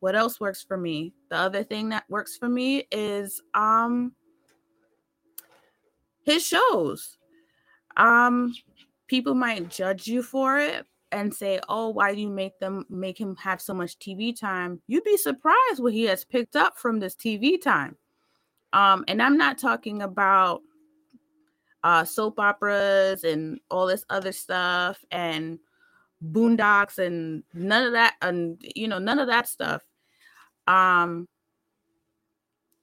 What 0.00 0.14
else 0.14 0.40
works 0.40 0.62
for 0.62 0.76
me? 0.76 1.14
The 1.30 1.36
other 1.36 1.64
thing 1.64 1.88
that 1.88 2.04
works 2.08 2.36
for 2.36 2.48
me 2.48 2.84
is 2.92 3.40
um 3.54 4.12
his 6.22 6.46
shows. 6.46 7.18
Um 7.96 8.54
people 9.06 9.34
might 9.34 9.70
judge 9.70 10.06
you 10.06 10.22
for 10.22 10.58
it 10.58 10.84
and 11.10 11.32
say 11.32 11.58
oh 11.68 11.88
why 11.88 12.14
do 12.14 12.20
you 12.20 12.28
make 12.28 12.58
them 12.58 12.84
make 12.90 13.18
him 13.18 13.34
have 13.36 13.60
so 13.60 13.74
much 13.74 13.98
tv 13.98 14.38
time? 14.38 14.82
You'd 14.88 15.04
be 15.04 15.16
surprised 15.16 15.78
what 15.78 15.92
he 15.92 16.04
has 16.04 16.24
picked 16.24 16.56
up 16.56 16.76
from 16.76 16.98
this 16.98 17.14
tv 17.14 17.60
time 17.60 17.96
um, 18.72 19.04
and 19.08 19.22
I'm 19.22 19.36
not 19.36 19.58
talking 19.58 20.02
about 20.02 20.62
uh, 21.84 22.04
soap 22.04 22.38
operas 22.40 23.24
and 23.24 23.60
all 23.70 23.86
this 23.86 24.04
other 24.10 24.32
stuff 24.32 25.04
and 25.10 25.58
boondocks 26.32 26.98
and 26.98 27.44
none 27.54 27.86
of 27.86 27.92
that 27.92 28.16
and 28.22 28.60
you 28.74 28.88
know 28.88 28.98
none 28.98 29.18
of 29.18 29.28
that 29.28 29.48
stuff. 29.48 29.82
Um 30.66 31.28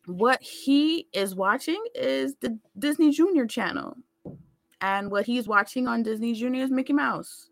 what 0.07 0.41
he 0.41 1.07
is 1.13 1.35
watching 1.35 1.83
is 1.95 2.35
the 2.39 2.57
disney 2.77 3.11
junior 3.11 3.47
channel 3.47 3.95
and 4.81 5.09
what 5.09 5.25
he's 5.25 5.47
watching 5.47 5.87
on 5.87 6.03
disney 6.03 6.33
junior 6.33 6.63
is 6.63 6.71
mickey 6.71 6.93
mouse. 6.93 7.49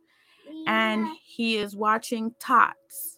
Yeah. 0.49 0.63
and 0.67 1.07
he 1.23 1.57
is 1.57 1.75
watching 1.75 2.33
tots. 2.39 3.17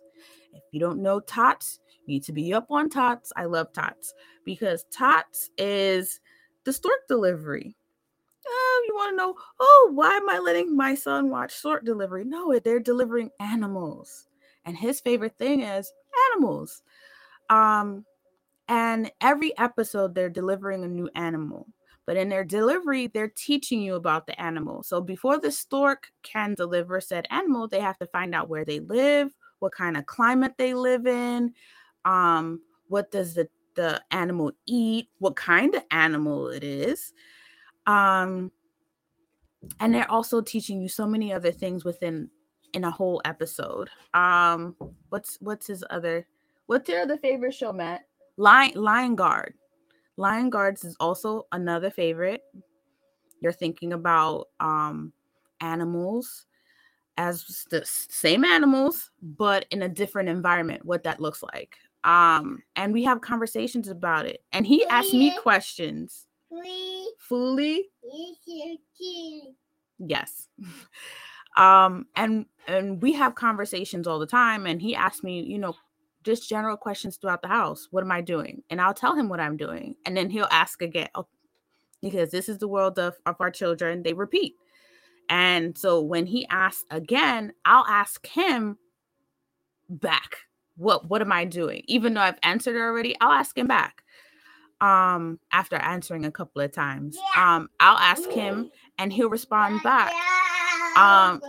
If 0.53 0.63
you 0.71 0.79
don't 0.79 1.01
know 1.01 1.19
tots 1.19 1.79
need 2.07 2.23
to 2.23 2.33
be 2.33 2.53
up 2.53 2.67
on 2.69 2.89
tots 2.89 3.31
i 3.35 3.45
love 3.45 3.71
tots 3.73 4.13
because 4.45 4.85
Tots 4.91 5.49
is 5.57 6.21
the 6.63 6.71
stork 6.71 7.07
delivery. 7.09 7.75
Oh, 8.47 8.85
you 8.87 8.95
want 8.95 9.11
to 9.11 9.17
know, 9.17 9.35
oh, 9.59 9.91
why 9.93 10.15
am 10.15 10.29
I 10.29 10.37
letting 10.37 10.77
my 10.77 10.93
son 10.93 11.29
watch 11.29 11.53
stork 11.53 11.83
delivery? 11.83 12.23
No, 12.23 12.57
they're 12.59 12.79
delivering 12.79 13.31
animals. 13.39 14.27
And 14.65 14.77
his 14.77 15.01
favorite 15.01 15.37
thing 15.37 15.61
is 15.61 15.91
animals. 16.31 16.83
Um, 17.49 18.05
and 18.67 19.11
every 19.19 19.57
episode 19.57 20.13
they're 20.13 20.29
delivering 20.29 20.83
a 20.83 20.87
new 20.87 21.09
animal. 21.15 21.67
But 22.05 22.17
in 22.17 22.29
their 22.29 22.43
delivery, 22.43 23.07
they're 23.07 23.33
teaching 23.35 23.81
you 23.81 23.95
about 23.95 24.27
the 24.27 24.39
animal. 24.39 24.83
So 24.83 25.01
before 25.01 25.39
the 25.39 25.51
stork 25.51 26.07
can 26.21 26.53
deliver 26.53 27.01
said 27.01 27.25
animal, 27.31 27.67
they 27.67 27.79
have 27.79 27.97
to 27.97 28.05
find 28.07 28.35
out 28.35 28.47
where 28.47 28.63
they 28.63 28.79
live, 28.79 29.31
what 29.57 29.73
kind 29.73 29.97
of 29.97 30.05
climate 30.05 30.53
they 30.57 30.75
live 30.75 31.07
in, 31.07 31.53
um, 32.05 32.61
what 32.87 33.11
does 33.11 33.33
the 33.33 33.49
the 33.75 34.01
animal 34.11 34.51
eat, 34.65 35.09
what 35.19 35.35
kind 35.35 35.75
of 35.75 35.83
animal 35.91 36.49
it 36.49 36.63
is. 36.63 37.13
Um, 37.85 38.51
and 39.79 39.93
they're 39.93 40.09
also 40.09 40.41
teaching 40.41 40.81
you 40.81 40.89
so 40.89 41.05
many 41.05 41.31
other 41.31 41.51
things 41.51 41.83
within 41.85 42.29
in 42.73 42.83
a 42.83 42.91
whole 42.91 43.21
episode. 43.25 43.89
Um, 44.13 44.75
what's 45.09 45.37
what's 45.41 45.67
his 45.67 45.83
other 45.89 46.25
what's 46.65 46.89
your 46.89 47.01
other 47.01 47.17
favorite 47.17 47.53
show, 47.53 47.71
Matt? 47.71 48.01
Lion 48.37 48.73
Lion 48.75 49.15
Guard. 49.15 49.53
Lion 50.17 50.49
Guards 50.49 50.83
is 50.83 50.95
also 50.99 51.45
another 51.51 51.89
favorite. 51.89 52.41
You're 53.41 53.51
thinking 53.51 53.93
about 53.93 54.47
um 54.59 55.13
animals 55.61 56.45
as 57.17 57.65
the 57.69 57.81
same 57.85 58.43
animals, 58.43 59.09
but 59.21 59.65
in 59.71 59.83
a 59.83 59.89
different 59.89 60.27
environment, 60.29 60.85
what 60.85 61.03
that 61.03 61.21
looks 61.21 61.41
like 61.41 61.77
um 62.05 62.59
and 62.75 62.93
we 62.93 63.03
have 63.03 63.19
conversations 63.19 63.89
about 63.89 64.25
it. 64.25 64.43
And 64.53 64.65
he 64.65 64.85
asked 64.85 65.13
me 65.13 65.35
questions. 65.41 66.27
fully? 67.19 67.89
yes. 69.99 70.47
Um 71.57 72.07
and 72.17 72.47
and 72.67 73.01
we 73.01 73.13
have 73.13 73.35
conversations 73.35 74.07
all 74.07 74.19
the 74.19 74.27
time 74.27 74.65
and 74.65 74.81
he 74.81 74.93
asked 74.93 75.23
me 75.23 75.39
you 75.41 75.57
know 75.57 75.73
just 76.21 76.49
general 76.49 76.75
questions 76.75 77.15
throughout 77.15 77.41
the 77.41 77.47
house. 77.47 77.87
What 77.91 78.03
am 78.03 78.11
i 78.11 78.19
doing? 78.19 78.61
And 78.69 78.81
i'll 78.81 78.93
tell 78.93 79.15
him 79.15 79.29
what 79.29 79.39
i'm 79.39 79.55
doing 79.55 79.95
and 80.05 80.17
then 80.17 80.29
he'll 80.29 80.49
ask 80.51 80.81
again 80.81 81.07
oh, 81.15 81.27
because 82.01 82.29
this 82.29 82.49
is 82.49 82.57
the 82.57 82.67
world 82.67 82.99
of, 82.99 83.15
of 83.25 83.37
our 83.39 83.49
children. 83.49 84.03
They 84.03 84.11
repeat. 84.11 84.55
And 85.29 85.77
so 85.77 86.01
when 86.01 86.25
he 86.25 86.45
asks 86.49 86.83
again 86.91 87.53
i'll 87.63 87.87
ask 87.87 88.27
him 88.27 88.77
back 89.89 90.39
what 90.77 91.09
what 91.09 91.21
am 91.21 91.31
I 91.31 91.45
doing? 91.45 91.83
Even 91.87 92.13
though 92.13 92.21
I've 92.21 92.39
answered 92.43 92.75
already, 92.79 93.15
I'll 93.21 93.31
ask 93.31 93.57
him 93.57 93.67
back. 93.67 94.03
Um, 94.81 95.39
after 95.53 95.77
answering 95.77 96.25
a 96.25 96.31
couple 96.31 96.61
of 96.61 96.71
times. 96.71 97.17
Um, 97.37 97.69
I'll 97.79 97.97
ask 97.97 98.29
him 98.29 98.69
and 98.99 99.11
he'll 99.11 99.29
respond 99.29 99.81
back. 99.83 100.11
Um 100.97 101.41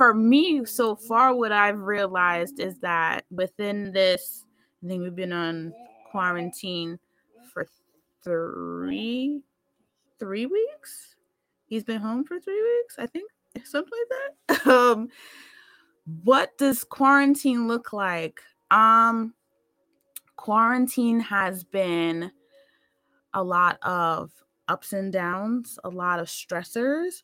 for 0.00 0.14
me, 0.14 0.64
so 0.64 0.96
far, 0.96 1.34
what 1.34 1.52
I've 1.52 1.78
realized 1.78 2.58
is 2.58 2.78
that 2.78 3.26
within 3.30 3.92
this, 3.92 4.46
I 4.82 4.88
think 4.88 5.02
we've 5.02 5.14
been 5.14 5.34
on 5.34 5.74
quarantine 6.10 6.98
for 7.52 7.66
three 8.24 9.42
three 10.18 10.46
weeks. 10.46 11.16
He's 11.66 11.84
been 11.84 12.00
home 12.00 12.24
for 12.24 12.40
three 12.40 12.62
weeks, 12.62 12.96
I 12.98 13.06
think, 13.06 13.30
something 13.64 13.92
like 14.48 14.62
that. 14.64 14.66
Um, 14.70 15.08
what 16.22 16.56
does 16.58 16.84
quarantine 16.84 17.68
look 17.68 17.92
like? 17.92 18.40
Um, 18.70 19.34
quarantine 20.36 21.20
has 21.20 21.64
been 21.64 22.30
a 23.34 23.42
lot 23.42 23.78
of 23.82 24.30
ups 24.68 24.92
and 24.92 25.12
downs, 25.12 25.78
a 25.84 25.88
lot 25.88 26.20
of 26.20 26.26
stressors, 26.28 27.22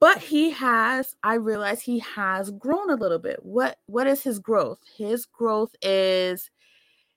but 0.00 0.18
he 0.18 0.50
has 0.50 1.16
i 1.24 1.34
realize 1.34 1.80
he 1.82 1.98
has 2.00 2.50
grown 2.52 2.90
a 2.90 2.96
little 2.96 3.18
bit. 3.18 3.40
What 3.42 3.78
what 3.86 4.06
is 4.06 4.22
his 4.22 4.38
growth? 4.38 4.80
His 4.96 5.26
growth 5.26 5.74
is 5.82 6.50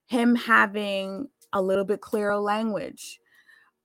him 0.08 0.36
having 0.36 1.28
a 1.54 1.62
little 1.62 1.86
bit 1.86 2.02
clearer 2.02 2.38
language. 2.38 3.20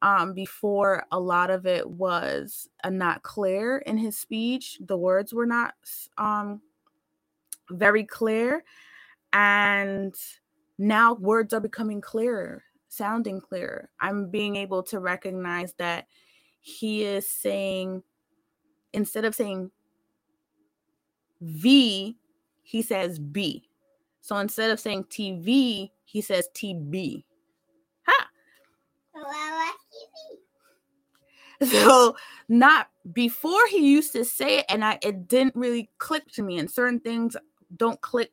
Um 0.02 0.34
before 0.34 1.04
a 1.12 1.20
lot 1.20 1.50
of 1.50 1.66
it 1.66 1.88
was 1.88 2.68
uh, 2.84 2.90
not 2.90 3.22
clear 3.22 3.78
in 3.78 3.98
his 3.98 4.18
speech 4.18 4.78
the 4.86 4.96
words 4.96 5.34
were 5.34 5.46
not 5.46 5.74
um 6.18 6.60
very 7.70 8.04
clear 8.04 8.64
and 9.32 10.14
now 10.78 11.14
words 11.14 11.52
are 11.52 11.60
becoming 11.60 12.00
clearer 12.00 12.62
sounding 12.88 13.40
clearer 13.40 13.90
i'm 14.00 14.30
being 14.30 14.56
able 14.56 14.82
to 14.82 15.00
recognize 15.00 15.74
that 15.74 16.06
he 16.60 17.04
is 17.04 17.28
saying 17.28 18.02
instead 18.92 19.24
of 19.24 19.34
saying 19.34 19.70
V, 21.40 22.16
he 22.62 22.82
says 22.82 23.18
B. 23.18 23.68
So 24.20 24.36
instead 24.38 24.70
of 24.70 24.80
saying 24.80 25.04
TV, 25.04 25.90
he 26.04 26.20
says 26.20 26.48
TB. 26.54 27.24
Ha! 28.06 28.28
So 31.62 32.14
not 32.50 32.88
before 33.14 33.66
he 33.70 33.90
used 33.90 34.12
to 34.12 34.26
say 34.26 34.58
it, 34.58 34.66
and 34.68 34.84
I 34.84 34.98
it 35.00 35.26
didn't 35.26 35.56
really 35.56 35.88
click 35.96 36.30
to 36.32 36.42
me. 36.42 36.58
And 36.58 36.70
certain 36.70 37.00
things 37.00 37.34
don't 37.74 38.00
click 38.00 38.30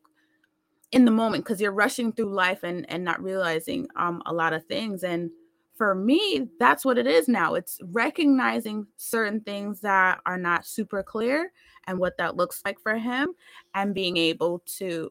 in 0.91 1.05
the 1.05 1.11
moment 1.11 1.43
because 1.43 1.59
you're 1.59 1.71
rushing 1.71 2.11
through 2.11 2.33
life 2.33 2.63
and 2.63 2.89
and 2.89 3.03
not 3.03 3.21
realizing 3.21 3.87
um 3.95 4.21
a 4.25 4.33
lot 4.33 4.53
of 4.53 4.65
things. 4.65 5.03
And 5.03 5.31
for 5.75 5.95
me, 5.95 6.49
that's 6.59 6.85
what 6.85 6.99
it 6.99 7.07
is 7.07 7.27
now. 7.27 7.55
It's 7.55 7.79
recognizing 7.85 8.85
certain 8.97 9.41
things 9.41 9.81
that 9.81 10.19
are 10.25 10.37
not 10.37 10.67
super 10.67 11.01
clear 11.01 11.51
and 11.87 11.97
what 11.97 12.15
that 12.17 12.37
looks 12.37 12.61
like 12.63 12.79
for 12.79 12.95
him, 12.95 13.33
and 13.73 13.93
being 13.95 14.17
able 14.17 14.59
to 14.77 15.09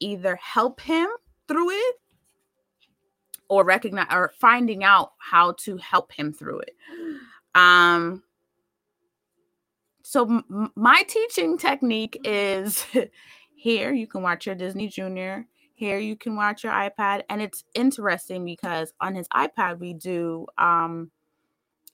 either 0.00 0.36
help 0.36 0.80
him 0.80 1.06
through 1.46 1.70
it 1.70 1.96
or 3.48 3.64
recognize 3.64 4.06
or 4.10 4.32
finding 4.38 4.84
out 4.84 5.12
how 5.18 5.52
to 5.58 5.76
help 5.76 6.12
him 6.12 6.32
through 6.32 6.60
it. 6.60 6.76
Um, 7.54 8.22
so 10.02 10.24
m- 10.24 10.72
my 10.76 11.02
teaching 11.06 11.58
technique 11.58 12.18
is 12.24 12.86
here 13.60 13.92
you 13.92 14.06
can 14.06 14.22
watch 14.22 14.46
your 14.46 14.54
Disney 14.54 14.88
Junior 14.88 15.46
here 15.80 15.98
you 15.98 16.14
can 16.14 16.36
watch 16.36 16.62
your 16.62 16.74
iPad. 16.74 17.22
And 17.30 17.40
it's 17.40 17.64
interesting 17.72 18.44
because 18.44 18.92
on 19.00 19.14
his 19.14 19.26
iPad, 19.28 19.78
we 19.78 19.94
do 19.94 20.46
um, 20.58 21.10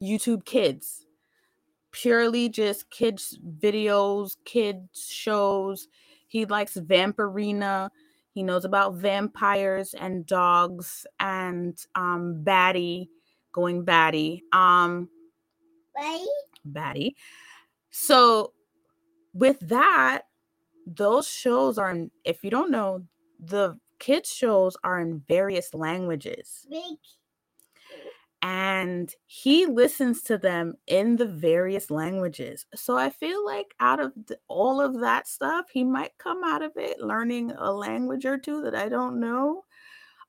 YouTube 0.03 0.45
Kids, 0.45 1.07
purely 1.93 2.49
just 2.49 2.91
kids' 2.91 3.39
videos, 3.61 4.39
kids' 4.45 5.09
shows. 5.09 5.87
He 6.27 6.47
likes 6.47 6.75
Vampirina. 6.77 7.91
He 8.35 8.43
knows 8.43 8.65
about 8.65 8.97
vampires 8.97 9.95
and 9.95 10.27
dogs 10.27 11.07
and 11.21 11.79
um, 11.95 12.43
Batty, 12.43 13.09
going 13.53 13.85
Batty. 13.85 14.43
Um, 14.53 15.09
Batty? 15.95 16.27
Batty. 16.65 17.17
So 17.91 18.53
with 19.33 19.61
that, 19.61 20.23
those 20.87 21.27
shows 21.29 21.79
are, 21.79 21.97
if 22.25 22.45
you 22.45 22.51
don't 22.51 22.71
know, 22.71 23.03
the 23.41 23.79
kids 23.99 24.33
shows 24.33 24.77
are 24.85 25.01
in 25.01 25.23
various 25.27 25.75
languages. 25.75 26.67
And 28.43 29.13
he 29.27 29.67
listens 29.67 30.23
to 30.25 30.39
them 30.39 30.75
in 30.87 31.17
the 31.17 31.27
various 31.27 31.91
languages. 31.91 32.67
So 32.75 32.97
I 32.97 33.11
feel 33.11 33.45
like 33.45 33.75
out 33.81 33.99
of 33.99 34.13
the, 34.27 34.39
all 34.47 34.81
of 34.81 35.01
that 35.01 35.27
stuff, 35.27 35.67
he 35.73 35.83
might 35.83 36.17
come 36.19 36.45
out 36.45 36.63
of 36.63 36.73
it 36.77 37.01
learning 37.01 37.53
a 37.59 37.73
language 37.73 38.25
or 38.25 38.39
two 38.39 38.63
that 38.63 38.75
I 38.75 38.89
don't 38.89 39.19
know. 39.19 39.65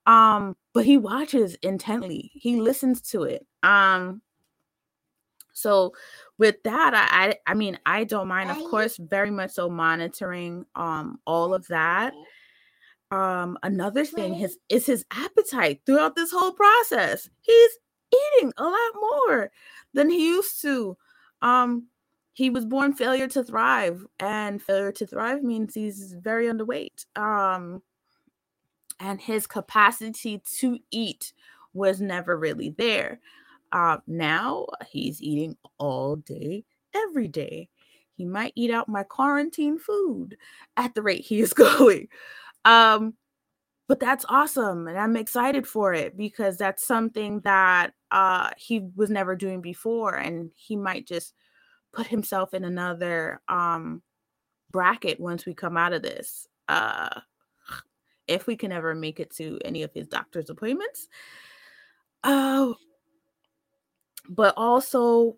Um, 0.07 0.55
but 0.73 0.85
he 0.85 0.97
watches 0.97 1.55
intently. 1.61 2.31
He 2.33 2.59
listens 2.59 3.01
to 3.11 3.23
it. 3.23 3.45
Um, 3.61 4.21
so 5.57 5.93
with 6.37 6.61
that, 6.63 6.93
I, 6.93 7.29
I 7.29 7.35
I 7.47 7.53
mean 7.55 7.79
I 7.85 8.03
don't 8.03 8.27
mind, 8.27 8.51
of 8.51 8.57
course, 8.69 8.97
very 8.97 9.31
much 9.31 9.51
so 9.51 9.69
monitoring 9.69 10.65
um 10.75 11.19
all 11.25 11.53
of 11.53 11.67
that. 11.67 12.13
Um 13.11 13.57
another 13.63 14.05
thing 14.05 14.33
his 14.35 14.59
is 14.69 14.85
his 14.85 15.03
appetite 15.11 15.81
throughout 15.85 16.15
this 16.15 16.31
whole 16.31 16.51
process. 16.51 17.29
He's 17.41 17.71
eating 18.13 18.53
a 18.57 18.63
lot 18.63 18.91
more 18.95 19.51
than 19.93 20.09
he 20.09 20.27
used 20.27 20.61
to. 20.61 20.95
Um 21.41 21.87
he 22.33 22.51
was 22.51 22.65
born 22.65 22.93
failure 22.93 23.27
to 23.29 23.43
thrive 23.43 24.05
and 24.19 24.61
failure 24.61 24.91
to 24.91 25.07
thrive 25.07 25.41
means 25.41 25.73
he's 25.73 26.13
very 26.13 26.45
underweight. 26.47 27.05
Um 27.15 27.81
and 28.99 29.19
his 29.19 29.47
capacity 29.47 30.39
to 30.59 30.77
eat 30.91 31.33
was 31.73 31.99
never 31.99 32.37
really 32.37 32.69
there 32.77 33.19
uh 33.71 33.97
now 34.07 34.65
he's 34.89 35.21
eating 35.21 35.55
all 35.77 36.15
day 36.15 36.63
every 36.95 37.27
day 37.27 37.69
he 38.15 38.25
might 38.25 38.53
eat 38.55 38.71
out 38.71 38.89
my 38.89 39.03
quarantine 39.03 39.77
food 39.77 40.37
at 40.77 40.95
the 40.95 41.01
rate 41.01 41.21
he 41.21 41.39
is 41.39 41.53
going 41.53 42.07
um, 42.67 43.13
but 43.87 43.99
that's 44.01 44.25
awesome. 44.27 44.87
And 44.87 44.97
I'm 44.97 45.15
excited 45.15 45.65
for 45.65 45.93
it 45.93 46.17
because 46.17 46.57
that's 46.57 46.85
something 46.85 47.39
that 47.41 47.93
uh 48.11 48.51
he 48.57 48.81
was 48.95 49.09
never 49.09 49.35
doing 49.35 49.61
before. 49.61 50.15
And 50.15 50.51
he 50.55 50.75
might 50.75 51.07
just 51.07 51.33
put 51.93 52.07
himself 52.07 52.53
in 52.53 52.65
another 52.65 53.41
um 53.47 54.01
bracket 54.71 55.19
once 55.19 55.45
we 55.45 55.53
come 55.53 55.77
out 55.77 55.93
of 55.93 56.01
this. 56.01 56.47
Uh 56.67 57.21
if 58.27 58.45
we 58.45 58.57
can 58.57 58.73
ever 58.73 58.93
make 58.93 59.21
it 59.21 59.33
to 59.35 59.57
any 59.63 59.83
of 59.83 59.93
his 59.93 60.07
doctor's 60.07 60.49
appointments. 60.49 61.07
Uh, 62.23 62.73
but 64.29 64.53
also 64.57 65.37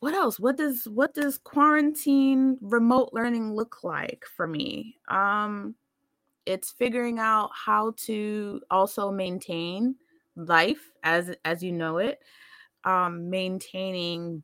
what 0.00 0.14
else? 0.14 0.40
What 0.40 0.56
does 0.56 0.86
what 0.88 1.14
does 1.14 1.38
quarantine 1.38 2.56
remote 2.62 3.10
learning 3.12 3.54
look 3.54 3.84
like 3.84 4.24
for 4.36 4.46
me? 4.46 4.96
Um 5.08 5.74
it's 6.46 6.72
figuring 6.72 7.18
out 7.18 7.50
how 7.54 7.94
to 8.06 8.60
also 8.70 9.10
maintain 9.10 9.96
life 10.36 10.90
as 11.04 11.34
as 11.44 11.62
you 11.62 11.72
know 11.72 11.98
it 11.98 12.20
um 12.84 13.28
maintaining 13.30 14.42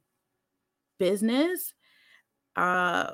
business 0.99 1.73
uh 2.57 3.12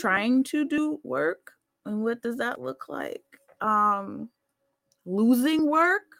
trying 0.00 0.42
to 0.44 0.64
do 0.64 1.00
work 1.04 1.52
and 1.84 2.02
what 2.02 2.22
does 2.22 2.36
that 2.36 2.60
look 2.60 2.88
like? 2.88 3.24
Um 3.60 4.30
losing 5.04 5.68
work 5.70 6.15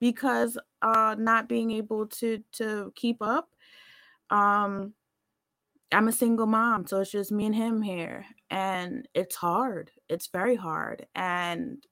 because 0.00 0.58
uh 0.82 1.14
not 1.18 1.48
being 1.48 1.70
able 1.70 2.06
to 2.06 2.42
to 2.52 2.92
keep 2.96 3.18
up 3.22 3.50
um 4.30 4.94
I'm 5.92 6.08
a 6.08 6.12
single 6.12 6.46
mom, 6.46 6.86
so 6.86 7.00
it's 7.00 7.10
just 7.10 7.32
me 7.32 7.46
and 7.46 7.54
him 7.54 7.82
here. 7.82 8.24
And 8.48 9.08
it's 9.14 9.34
hard. 9.36 9.90
It's 10.08 10.28
very 10.28 10.54
hard. 10.54 11.06
And 11.14 11.84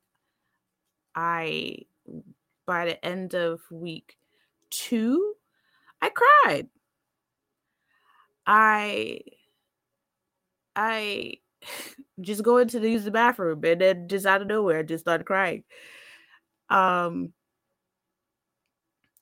I, 1.15 1.79
by 2.67 2.87
the 2.87 3.05
end 3.05 3.35
of 3.35 3.61
week 3.71 4.17
two, 4.71 5.35
I 6.01 6.11
cried. 6.11 6.69
I, 8.47 9.21
I 10.77 11.35
just 12.21 12.43
go 12.45 12.59
into 12.59 12.79
the 12.81 12.91
use 12.91 13.05
the 13.05 13.11
bathroom 13.11 13.65
and 13.65 13.81
then 13.81 14.09
just 14.09 14.27
out 14.27 14.43
of 14.43 14.49
nowhere, 14.49 14.79
I 14.81 14.83
just 14.85 15.05
started 15.05 15.25
crying. 15.25 15.65
Um, 16.71 17.33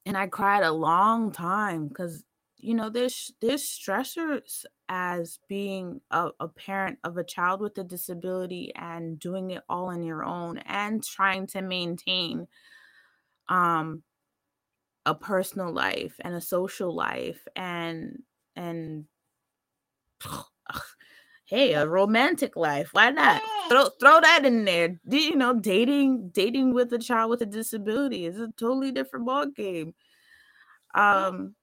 and 0.07 0.17
I 0.17 0.29
cried 0.29 0.63
a 0.63 0.73
long 0.73 1.33
time 1.33 1.89
because 1.89 2.23
you 2.57 2.75
know 2.75 2.89
there's 2.89 3.33
there's 3.41 3.63
stressors 3.63 4.65
as 4.89 5.41
being 5.49 6.01
a, 6.13 6.31
a, 6.39 6.47
parent 6.47 6.99
of 7.03 7.17
a 7.17 7.25
child 7.25 7.61
with 7.61 7.77
a 7.77 7.85
disability 7.85 8.73
and 8.77 9.19
doing 9.19 9.51
it 9.51 9.63
all 9.69 9.87
on 9.87 10.05
your 10.05 10.25
own 10.25 10.59
and 10.59 11.03
trying 11.03 11.49
to 11.49 11.61
maintain 11.61 12.47
um 13.49 14.05
a 15.05 15.15
personal 15.15 15.73
life 15.73 16.15
and 16.21 16.35
a 16.35 16.41
social 16.41 16.95
life 16.95 17.47
and 17.57 18.23
and 18.55 19.07
hey 21.47 21.75
a 21.75 21.87
romantic 21.87 22.57
life. 22.57 22.91
Why 22.93 23.11
not 23.11 23.43
throw 23.69 23.89
throw 24.01 24.21
that 24.21 24.45
in 24.45 24.65
there. 24.65 24.99
You 25.05 25.37
know, 25.37 25.55
dating 25.55 26.31
dating 26.31 26.75
with 26.75 26.93
a 26.93 26.99
child 26.99 27.31
with 27.31 27.43
a 27.43 27.47
disability 27.47 28.27
is 28.27 28.41
a 28.41 28.49
totally 28.57 28.93
different 28.93 29.27
ball 29.27 29.47
game. 29.47 29.95
Um, 30.95 31.55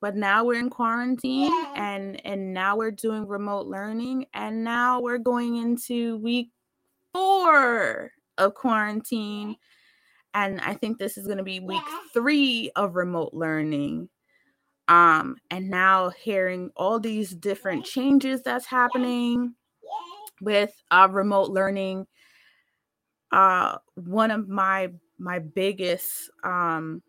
but 0.00 0.14
now 0.14 0.44
we're 0.44 0.60
in 0.60 0.70
quarantine 0.70 1.52
and 1.74 2.24
and 2.24 2.54
now 2.54 2.76
we're 2.76 2.90
doing 2.90 3.26
remote 3.26 3.66
learning 3.66 4.26
and 4.32 4.62
now 4.62 5.00
we're 5.00 5.18
going 5.18 5.56
into 5.56 6.18
week 6.18 6.50
4 7.14 8.10
of 8.38 8.54
quarantine. 8.54 9.56
And 10.34 10.60
I 10.60 10.74
think 10.74 10.98
this 10.98 11.18
is 11.18 11.26
going 11.26 11.38
to 11.38 11.44
be 11.44 11.60
week 11.60 11.82
3 12.14 12.70
of 12.76 12.94
remote 12.94 13.34
learning. 13.34 14.08
Um 14.86 15.36
and 15.50 15.68
now 15.68 16.10
hearing 16.10 16.70
all 16.76 17.00
these 17.00 17.30
different 17.30 17.84
changes 17.84 18.42
that's 18.42 18.66
happening 18.66 19.54
with 20.40 20.72
uh 20.90 21.08
remote 21.10 21.50
learning 21.50 22.06
uh 23.32 23.76
one 23.94 24.30
of 24.30 24.48
my 24.48 24.88
my 25.18 25.38
biggest 25.38 26.30
um 26.44 27.02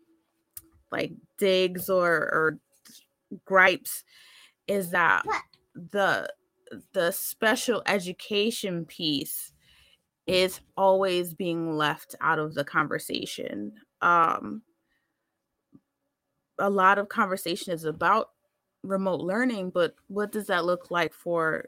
like 0.90 1.12
digs 1.38 1.88
or 1.88 2.10
or 2.12 2.58
gripes 3.44 4.04
is 4.66 4.90
that 4.90 5.24
the 5.74 6.28
the 6.92 7.10
special 7.10 7.82
education 7.86 8.84
piece 8.84 9.52
is 10.26 10.60
always 10.76 11.34
being 11.34 11.76
left 11.76 12.14
out 12.20 12.38
of 12.38 12.54
the 12.54 12.64
conversation. 12.64 13.72
Um 14.00 14.62
a 16.58 16.70
lot 16.70 16.98
of 16.98 17.08
conversation 17.08 17.72
is 17.72 17.84
about 17.84 18.30
remote 18.82 19.20
learning 19.20 19.70
but 19.70 19.94
what 20.08 20.32
does 20.32 20.46
that 20.46 20.64
look 20.64 20.90
like 20.90 21.12
for 21.12 21.66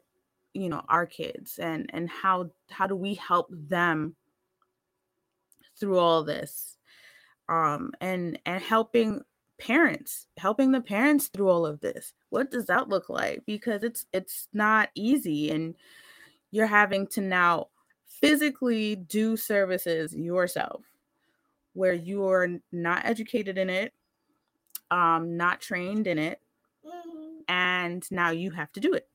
you 0.55 0.69
know 0.69 0.83
our 0.89 1.07
kids 1.07 1.59
and 1.59 1.91
and 1.93 2.09
how 2.09 2.51
how 2.71 2.87
do 2.87 2.97
we 2.97 3.15
help 3.15 3.49
them 3.51 4.15
through 5.79 5.99
all 5.99 6.23
this 6.23 6.77
um 7.49 7.93
and 8.01 8.39
and 8.45 8.63
helping 8.63 9.23
parents 9.59 10.27
helping 10.39 10.73
the 10.73 10.81
parents 10.81 11.29
through 11.29 11.49
all 11.49 11.65
of 11.65 11.81
this? 11.81 12.15
What 12.31 12.51
does 12.51 12.67
that 12.67 12.89
look 12.89 13.09
like? 13.09 13.43
Because 13.47 13.85
it's 13.85 14.07
it's 14.13 14.49
not 14.53 14.91
easy 14.95 15.51
and 15.51 15.75
you're 16.51 16.67
having 16.67 17.07
to 17.09 17.21
now 17.21 17.69
physically 18.07 18.97
do 18.97 19.37
services 19.37 20.15
yourself 20.15 20.85
where 21.75 21.95
you 21.95 22.27
are 22.27 22.49
not 22.71 23.05
educated 23.05 23.57
in 23.57 23.71
it 23.71 23.93
um 24.91 25.37
not 25.37 25.61
trained 25.61 26.07
in 26.07 26.19
it 26.19 26.41
and 27.49 28.07
now 28.11 28.31
you 28.31 28.51
have 28.51 28.71
to 28.73 28.81
do 28.81 28.93
it 28.93 29.09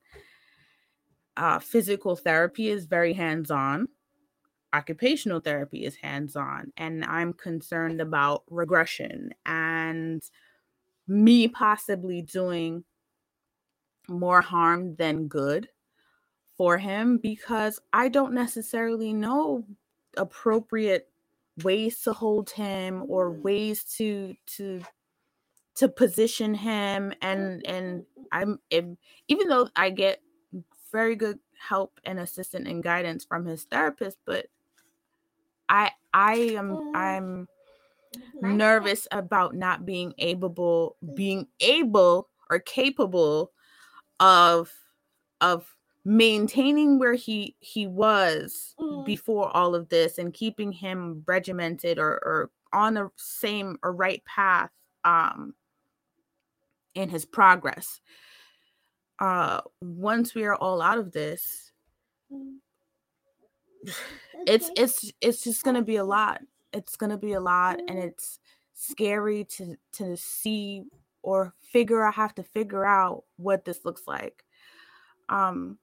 uh, 1.37 1.59
physical 1.59 2.17
therapy 2.17 2.69
is 2.69 2.85
very 2.85 3.13
hands-on. 3.13 3.87
Occupational 4.73 5.39
therapy 5.39 5.85
is 5.85 5.95
hands-on 5.95 6.73
and 6.77 7.05
i'm 7.05 7.33
concerned 7.33 8.01
about 8.01 8.43
regression 8.49 9.33
and 9.45 10.21
me 11.07 11.47
possibly 11.47 12.21
doing 12.21 12.83
more 14.09 14.41
harm 14.41 14.95
than 14.97 15.27
good 15.27 15.69
for 16.57 16.77
him 16.77 17.17
because 17.17 17.79
i 17.93 18.09
don't 18.09 18.33
necessarily 18.33 19.13
know 19.13 19.63
appropriate 20.17 21.09
ways 21.63 22.01
to 22.01 22.13
hold 22.13 22.49
him 22.49 23.03
or 23.07 23.31
ways 23.31 23.83
to 23.85 24.35
to 24.45 24.81
to 25.75 25.87
position 25.87 26.53
him 26.53 27.13
and 27.21 27.65
and 27.65 28.03
i'm 28.31 28.59
even 29.29 29.47
though 29.47 29.69
i 29.75 29.89
get 29.89 30.21
very 30.91 31.15
good 31.15 31.39
help 31.57 31.99
and 32.05 32.19
assistance 32.19 32.67
and 32.67 32.83
guidance 32.83 33.25
from 33.25 33.45
his 33.45 33.63
therapist 33.63 34.17
but 34.25 34.47
I 35.69 35.91
I 36.13 36.35
am 36.35 36.95
I'm 36.95 37.47
nervous 38.41 39.07
about 39.11 39.55
not 39.55 39.85
being 39.85 40.13
able 40.17 40.95
being 41.15 41.47
able 41.59 42.29
or 42.49 42.59
capable 42.59 43.51
of 44.19 44.71
of 45.41 45.75
maintaining 46.05 46.99
where 46.99 47.13
he 47.15 47.55
he 47.59 47.85
was 47.85 48.75
mm. 48.79 49.05
before 49.05 49.55
all 49.55 49.75
of 49.75 49.89
this 49.89 50.17
and 50.17 50.33
keeping 50.33 50.71
him 50.71 51.23
regimented 51.27 51.99
or, 51.99 52.11
or 52.11 52.49
on 52.71 52.93
the 52.93 53.09
same 53.17 53.77
or 53.83 53.91
right 53.91 54.23
path 54.25 54.71
um 55.03 55.53
in 56.95 57.09
his 57.09 57.25
progress 57.25 57.99
uh 59.19 59.61
once 59.81 60.35
we 60.35 60.43
are 60.43 60.55
all 60.55 60.81
out 60.81 60.97
of 60.97 61.11
this 61.11 61.71
mm. 62.31 62.55
It's 64.45 64.69
it's 64.75 65.11
it's 65.19 65.43
just 65.43 65.63
gonna 65.63 65.81
be 65.81 65.95
a 65.97 66.03
lot. 66.03 66.41
It's 66.71 66.95
gonna 66.95 67.17
be 67.17 67.33
a 67.33 67.39
lot 67.39 67.79
and 67.87 67.97
it's 67.97 68.39
scary 68.73 69.43
to 69.43 69.75
to 69.93 70.15
see 70.15 70.83
or 71.23 71.53
figure 71.61 72.05
i 72.05 72.11
have 72.11 72.35
to 72.35 72.43
figure 72.43 72.85
out 72.85 73.23
what 73.37 73.65
this 73.65 73.83
looks 73.83 74.03
like. 74.07 74.43
Um 75.29 75.79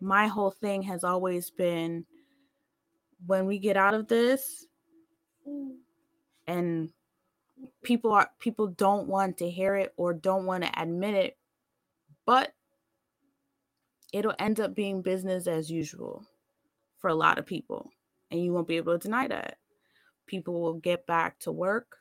my 0.00 0.26
whole 0.26 0.50
thing 0.50 0.82
has 0.82 1.04
always 1.04 1.50
been 1.50 2.04
when 3.26 3.46
we 3.46 3.58
get 3.58 3.76
out 3.76 3.94
of 3.94 4.08
this 4.08 4.66
and 6.46 6.90
people 7.82 8.12
are 8.12 8.28
people 8.38 8.66
don't 8.66 9.06
want 9.06 9.38
to 9.38 9.48
hear 9.48 9.76
it 9.76 9.92
or 9.96 10.12
don't 10.12 10.44
want 10.44 10.64
to 10.64 10.80
admit 10.80 11.14
it 11.14 11.36
but 12.26 12.52
it'll 14.12 14.34
end 14.38 14.60
up 14.60 14.74
being 14.74 15.02
business 15.02 15.46
as 15.46 15.70
usual 15.70 16.24
for 16.98 17.08
a 17.08 17.14
lot 17.14 17.38
of 17.38 17.46
people. 17.46 17.90
And 18.30 18.42
you 18.42 18.52
won't 18.52 18.68
be 18.68 18.76
able 18.76 18.92
to 18.92 18.98
deny 18.98 19.28
that. 19.28 19.58
People 20.26 20.60
will 20.60 20.74
get 20.74 21.06
back 21.06 21.38
to 21.40 21.52
work. 21.52 21.98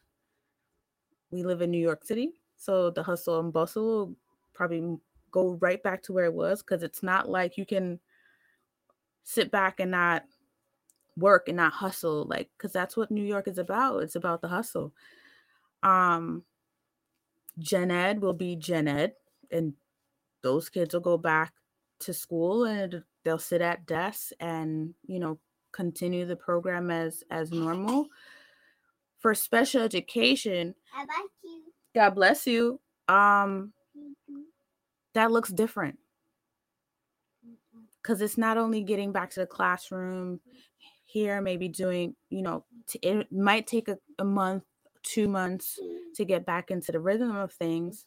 We 1.32 1.44
live 1.44 1.62
in 1.62 1.72
New 1.72 1.80
York 1.80 2.04
City, 2.04 2.32
so 2.58 2.90
the 2.90 3.04
hustle 3.04 3.40
and 3.40 3.54
bustle 3.54 3.86
will 3.86 4.16
probably 4.54 4.98
go 5.32 5.58
right 5.62 5.82
back 5.82 6.04
to 6.04 6.14
where 6.14 6.26
it 6.26 6.34
was 6.34 6.62
because 6.62 6.84
it's 6.84 7.02
not 7.02 7.30
like 7.30 7.58
you 7.58 7.66
can 7.66 8.00
sit 9.24 9.50
back 9.50 9.80
and 9.80 9.92
not 9.92 10.24
work 11.18 11.48
and 11.48 11.58
not 11.58 11.74
hustle 11.74 12.26
like 12.26 12.50
because 12.58 12.72
that's 12.72 12.96
what 12.96 13.12
new 13.12 13.24
york 13.24 13.48
is 13.48 13.58
about 13.58 14.00
it's 14.00 14.16
about 14.16 14.42
the 14.42 14.48
hustle 14.48 14.94
um 15.84 16.44
gen 17.60 17.92
ed 17.92 18.22
will 18.22 18.34
be 18.34 18.56
gen 18.56 18.88
ed 18.88 19.14
and 19.52 19.74
those 20.44 20.70
kids 20.70 20.94
will 20.94 21.02
go 21.02 21.18
back 21.18 21.54
to 22.00 22.14
school 22.14 22.66
and 22.66 23.04
they'll 23.24 23.38
sit 23.38 23.62
at 23.62 23.86
desks 23.86 24.34
and 24.40 24.94
you 25.06 25.20
know 25.20 25.40
continue 25.72 26.26
the 26.26 26.36
program 26.36 26.90
as 26.92 27.24
as 27.30 27.52
normal. 27.52 28.08
For 29.20 29.36
special 29.36 29.82
education 29.84 30.74
I 30.96 31.02
like 31.02 31.30
you. 31.44 31.62
god 31.94 32.12
bless 32.16 32.48
you. 32.48 32.80
Um 33.08 33.74
that 35.14 35.32
looks 35.32 35.50
different. 35.52 36.00
Because 38.02 38.22
it's 38.22 38.38
not 38.38 38.58
only 38.58 38.82
getting 38.84 39.12
back 39.12 39.30
to 39.32 39.42
the 39.42 39.46
classroom 39.46 40.40
here 41.06 41.42
maybe 41.42 41.68
doing 41.68 42.16
you 42.30 42.42
know 42.42 42.64
t- 42.88 43.00
it 43.04 43.30
might 43.32 43.68
take 43.68 43.90
a, 43.90 43.98
a 44.18 44.24
month 44.24 44.64
two 45.04 45.28
months 45.28 45.78
to 46.16 46.24
get 46.24 46.46
back 46.46 46.72
into 46.72 46.92
the 46.92 47.00
rhythm 47.00 47.36
of 47.36 47.52
things. 47.54 48.06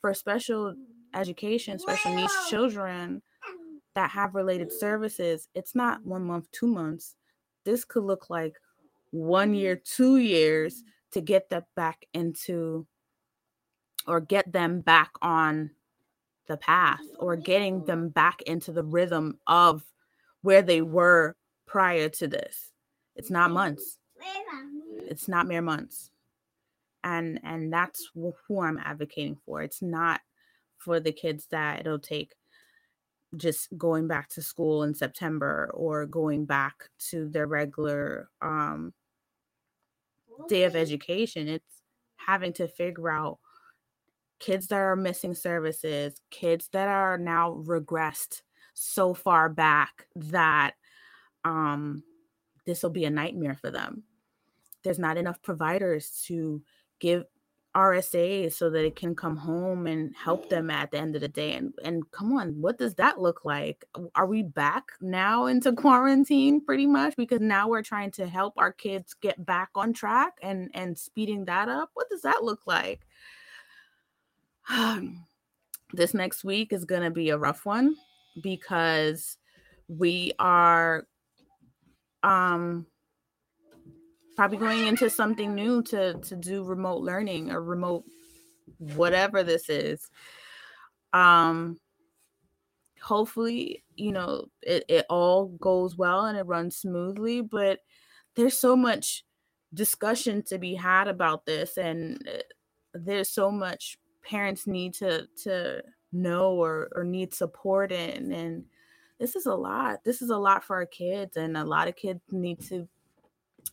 For 0.00 0.12
special 0.14 0.74
education 1.14 1.78
special 1.78 2.14
needs 2.14 2.32
children 2.48 3.22
that 3.94 4.10
have 4.10 4.34
related 4.34 4.72
services, 4.72 5.48
it's 5.54 5.74
not 5.74 6.04
one 6.04 6.24
month, 6.24 6.50
two 6.52 6.66
months. 6.66 7.16
This 7.64 7.84
could 7.84 8.04
look 8.04 8.30
like 8.30 8.54
one 9.10 9.54
year, 9.54 9.76
two 9.76 10.18
years 10.18 10.82
to 11.12 11.20
get 11.20 11.50
that 11.50 11.64
back 11.74 12.06
into 12.14 12.86
or 14.06 14.20
get 14.20 14.52
them 14.52 14.80
back 14.80 15.10
on 15.20 15.70
the 16.46 16.56
path 16.56 17.00
or 17.18 17.36
getting 17.36 17.84
them 17.84 18.08
back 18.08 18.42
into 18.42 18.72
the 18.72 18.82
rhythm 18.82 19.38
of 19.46 19.84
where 20.42 20.62
they 20.62 20.82
were 20.82 21.36
prior 21.66 22.08
to 22.08 22.26
this. 22.26 22.70
It's 23.14 23.30
not 23.30 23.50
months. 23.50 23.98
It's 25.06 25.28
not 25.28 25.46
mere 25.46 25.62
months. 25.62 26.10
And 27.02 27.40
and 27.44 27.72
that's 27.72 28.10
who 28.14 28.60
I'm 28.60 28.78
advocating 28.78 29.36
for. 29.46 29.62
It's 29.62 29.80
not 29.82 30.20
for 30.80 30.98
the 30.98 31.12
kids 31.12 31.46
that 31.50 31.80
it'll 31.80 31.98
take 31.98 32.34
just 33.36 33.68
going 33.78 34.08
back 34.08 34.28
to 34.30 34.42
school 34.42 34.82
in 34.82 34.94
September 34.94 35.70
or 35.74 36.06
going 36.06 36.44
back 36.44 36.88
to 37.10 37.28
their 37.28 37.46
regular 37.46 38.28
um, 38.42 38.92
day 40.48 40.64
of 40.64 40.74
education. 40.74 41.48
It's 41.48 41.82
having 42.16 42.52
to 42.54 42.66
figure 42.66 43.10
out 43.10 43.38
kids 44.40 44.66
that 44.68 44.76
are 44.76 44.96
missing 44.96 45.34
services, 45.34 46.20
kids 46.30 46.68
that 46.72 46.88
are 46.88 47.18
now 47.18 47.62
regressed 47.64 48.42
so 48.74 49.14
far 49.14 49.48
back 49.48 50.06
that 50.16 50.72
um, 51.44 52.02
this 52.66 52.82
will 52.82 52.90
be 52.90 53.04
a 53.04 53.10
nightmare 53.10 53.54
for 53.54 53.70
them. 53.70 54.02
There's 54.82 54.98
not 54.98 55.18
enough 55.18 55.42
providers 55.42 56.22
to 56.26 56.62
give 56.98 57.24
RSA 57.76 58.52
so 58.52 58.68
that 58.70 58.84
it 58.84 58.96
can 58.96 59.14
come 59.14 59.36
home 59.36 59.86
and 59.86 60.14
help 60.16 60.48
them 60.48 60.70
at 60.70 60.90
the 60.90 60.98
end 60.98 61.14
of 61.14 61.20
the 61.20 61.28
day. 61.28 61.52
And 61.52 61.72
and 61.84 62.10
come 62.10 62.36
on, 62.36 62.60
what 62.60 62.78
does 62.78 62.94
that 62.96 63.20
look 63.20 63.44
like? 63.44 63.84
Are 64.14 64.26
we 64.26 64.42
back 64.42 64.84
now 65.00 65.46
into 65.46 65.72
quarantine 65.74 66.64
pretty 66.64 66.86
much? 66.86 67.16
Because 67.16 67.40
now 67.40 67.68
we're 67.68 67.82
trying 67.82 68.10
to 68.12 68.26
help 68.26 68.54
our 68.56 68.72
kids 68.72 69.14
get 69.14 69.44
back 69.46 69.70
on 69.76 69.92
track 69.92 70.34
and 70.42 70.70
and 70.74 70.98
speeding 70.98 71.44
that 71.44 71.68
up. 71.68 71.90
What 71.94 72.08
does 72.10 72.22
that 72.22 72.42
look 72.42 72.66
like? 72.66 73.06
this 75.92 76.14
next 76.14 76.44
week 76.44 76.72
is 76.72 76.84
gonna 76.84 77.10
be 77.10 77.30
a 77.30 77.38
rough 77.38 77.64
one 77.64 77.94
because 78.42 79.36
we 79.88 80.32
are 80.38 81.06
um 82.22 82.86
probably 84.40 84.56
going 84.56 84.86
into 84.86 85.10
something 85.10 85.54
new 85.54 85.82
to 85.82 86.14
to 86.14 86.34
do 86.34 86.64
remote 86.64 87.02
learning 87.02 87.50
or 87.50 87.62
remote 87.62 88.04
whatever 88.78 89.42
this 89.42 89.68
is. 89.68 90.08
Um 91.12 91.78
hopefully 93.02 93.84
you 93.96 94.12
know 94.12 94.46
it, 94.62 94.82
it 94.88 95.04
all 95.10 95.48
goes 95.60 95.98
well 95.98 96.24
and 96.24 96.38
it 96.38 96.46
runs 96.46 96.76
smoothly 96.76 97.42
but 97.42 97.80
there's 98.34 98.56
so 98.56 98.74
much 98.74 99.26
discussion 99.74 100.42
to 100.42 100.56
be 100.56 100.74
had 100.74 101.06
about 101.06 101.44
this 101.44 101.76
and 101.76 102.26
uh, 102.26 102.38
there's 102.94 103.28
so 103.28 103.50
much 103.50 103.98
parents 104.24 104.66
need 104.66 104.94
to 104.94 105.28
to 105.36 105.82
know 106.12 106.52
or 106.52 106.88
or 106.94 107.04
need 107.04 107.34
support 107.34 107.92
in 107.92 108.32
and 108.32 108.64
this 109.18 109.36
is 109.36 109.44
a 109.44 109.54
lot. 109.54 110.02
This 110.02 110.22
is 110.22 110.30
a 110.30 110.38
lot 110.38 110.64
for 110.64 110.76
our 110.76 110.86
kids 110.86 111.36
and 111.36 111.54
a 111.58 111.64
lot 111.64 111.88
of 111.88 111.94
kids 111.94 112.22
need 112.32 112.62
to 112.68 112.88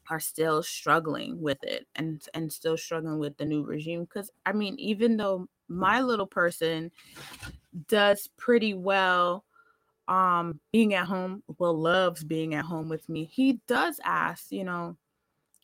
are 0.10 0.20
still 0.20 0.64
struggling 0.64 1.42
with 1.42 1.62
it 1.64 1.88
and 1.96 2.28
and 2.34 2.52
still 2.52 2.78
struggling 2.78 3.20
with 3.20 3.38
the 3.38 3.46
new 3.46 3.64
regime 3.64 4.04
because 4.04 4.32
i 4.46 4.52
mean 4.52 4.76
even 4.80 5.18
though 5.18 5.48
my 5.68 6.02
little 6.02 6.26
person 6.28 6.92
does 7.88 8.30
pretty 8.38 8.74
well 8.74 9.44
um 10.08 10.60
being 10.72 10.94
at 10.94 11.06
home 11.06 11.44
well 11.58 11.78
loves 11.78 12.24
being 12.24 12.54
at 12.54 12.66
home 12.66 12.90
with 12.90 13.08
me 13.10 13.26
he 13.26 13.60
does 13.68 14.00
ask 14.04 14.52
you 14.52 14.64
know 14.64 14.96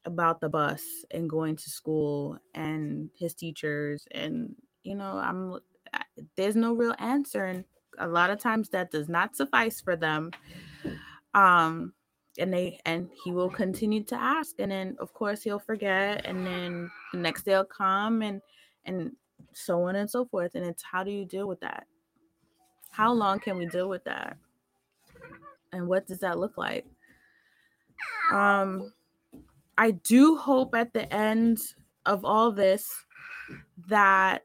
about 0.06 0.42
the 0.42 0.50
bus 0.50 0.84
and 1.12 1.30
going 1.30 1.56
to 1.56 1.70
school 1.70 2.38
and 2.54 3.10
his 3.16 3.34
teachers 3.34 4.06
and 4.12 4.54
you 4.84 4.96
know 4.96 5.18
i'm 5.18 5.58
there's 6.36 6.56
no 6.56 6.74
real 6.74 6.96
answer 7.00 7.46
and 7.46 7.64
a 8.00 8.08
lot 8.08 8.30
of 8.30 8.40
times 8.40 8.70
that 8.70 8.92
does 8.92 9.10
not 9.10 9.36
suffice 9.36 9.82
for 9.82 9.96
them. 9.96 10.32
Um 11.34 11.94
and 12.38 12.54
they 12.54 12.80
and 12.86 13.10
he 13.24 13.32
will 13.32 13.50
continue 13.50 14.04
to 14.04 14.16
ask 14.16 14.56
and 14.60 14.72
then 14.72 14.96
of 15.00 15.14
course 15.14 15.44
he'll 15.44 15.60
forget 15.60 16.26
and 16.26 16.46
then 16.46 16.90
the 17.12 17.20
next 17.20 17.44
day 17.44 17.56
will 17.56 17.64
come 17.66 18.22
and 18.22 18.42
and 18.86 19.12
so 19.54 19.84
on 19.84 19.96
and 19.96 20.10
so 20.10 20.26
forth 20.26 20.56
and 20.56 20.66
it's 20.66 20.84
how 20.84 21.04
do 21.04 21.12
you 21.12 21.26
deal 21.26 21.48
with 21.48 21.60
that? 21.60 21.86
How 22.90 23.12
long 23.12 23.40
can 23.40 23.58
we 23.58 23.66
deal 23.68 23.90
with 23.90 24.04
that? 24.06 24.38
And 25.72 25.88
what 25.88 26.08
does 26.08 26.20
that 26.20 26.40
look 26.40 26.58
like? 26.58 26.86
Um 28.32 28.94
i 29.78 29.92
do 29.92 30.36
hope 30.36 30.76
at 30.76 30.94
the 30.94 31.12
end 31.12 31.58
of 32.06 32.24
all 32.24 32.52
this 32.52 33.06
that 33.88 34.44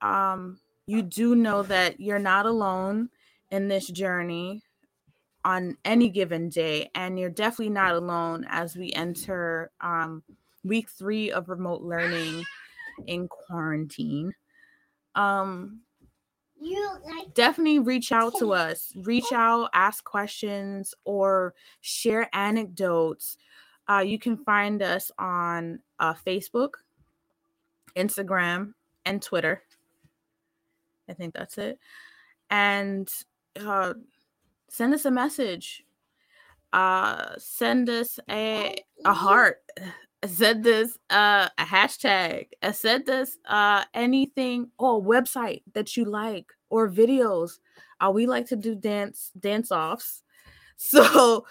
um 0.00 0.58
you 0.86 1.02
do 1.02 1.34
know 1.34 1.62
that 1.62 1.98
you're 1.98 2.18
not 2.18 2.46
alone 2.46 3.08
in 3.50 3.68
this 3.68 3.88
journey 3.88 4.62
on 5.44 5.76
any 5.84 6.08
given 6.08 6.48
day. 6.48 6.90
And 6.94 7.18
you're 7.18 7.30
definitely 7.30 7.70
not 7.70 7.94
alone 7.94 8.46
as 8.48 8.76
we 8.76 8.92
enter 8.92 9.70
um, 9.80 10.22
week 10.64 10.88
three 10.88 11.30
of 11.30 11.48
remote 11.48 11.82
learning 11.82 12.44
in 13.06 13.28
quarantine. 13.28 14.34
Um, 15.14 15.80
you 16.60 16.88
like- 17.04 17.34
definitely 17.34 17.78
reach 17.80 18.10
out 18.10 18.38
to 18.38 18.52
us, 18.54 18.92
reach 18.96 19.32
out, 19.32 19.70
ask 19.74 20.02
questions, 20.04 20.94
or 21.04 21.54
share 21.80 22.28
anecdotes. 22.32 23.36
Uh, 23.88 23.98
you 23.98 24.18
can 24.18 24.36
find 24.38 24.82
us 24.82 25.10
on 25.18 25.80
uh, 25.98 26.14
Facebook, 26.14 26.74
Instagram, 27.96 28.72
and 29.04 29.20
Twitter. 29.20 29.62
I 31.08 31.12
think 31.12 31.34
that's 31.34 31.58
it. 31.58 31.78
And 32.50 33.08
uh, 33.60 33.94
send 34.74 34.92
us 34.92 35.04
a 35.04 35.10
message. 35.10 35.84
Uh, 36.72 37.34
send 37.38 37.88
us 37.88 38.18
a 38.28 38.82
a 39.04 39.14
heart. 39.14 39.62
Send 40.26 40.66
us 40.66 40.96
uh, 41.10 41.50
a 41.58 41.64
hashtag. 41.64 42.46
Uh, 42.62 42.72
send 42.72 43.10
us 43.10 43.36
uh, 43.46 43.84
anything 43.92 44.70
or 44.78 45.02
website 45.02 45.60
that 45.74 45.98
you 45.98 46.06
like 46.06 46.46
or 46.70 46.88
videos. 46.88 47.58
Uh, 48.00 48.10
we 48.10 48.24
like 48.24 48.46
to 48.46 48.56
do 48.56 48.74
dance 48.74 49.30
dance 49.38 49.70
offs. 49.70 50.22
So 50.76 51.44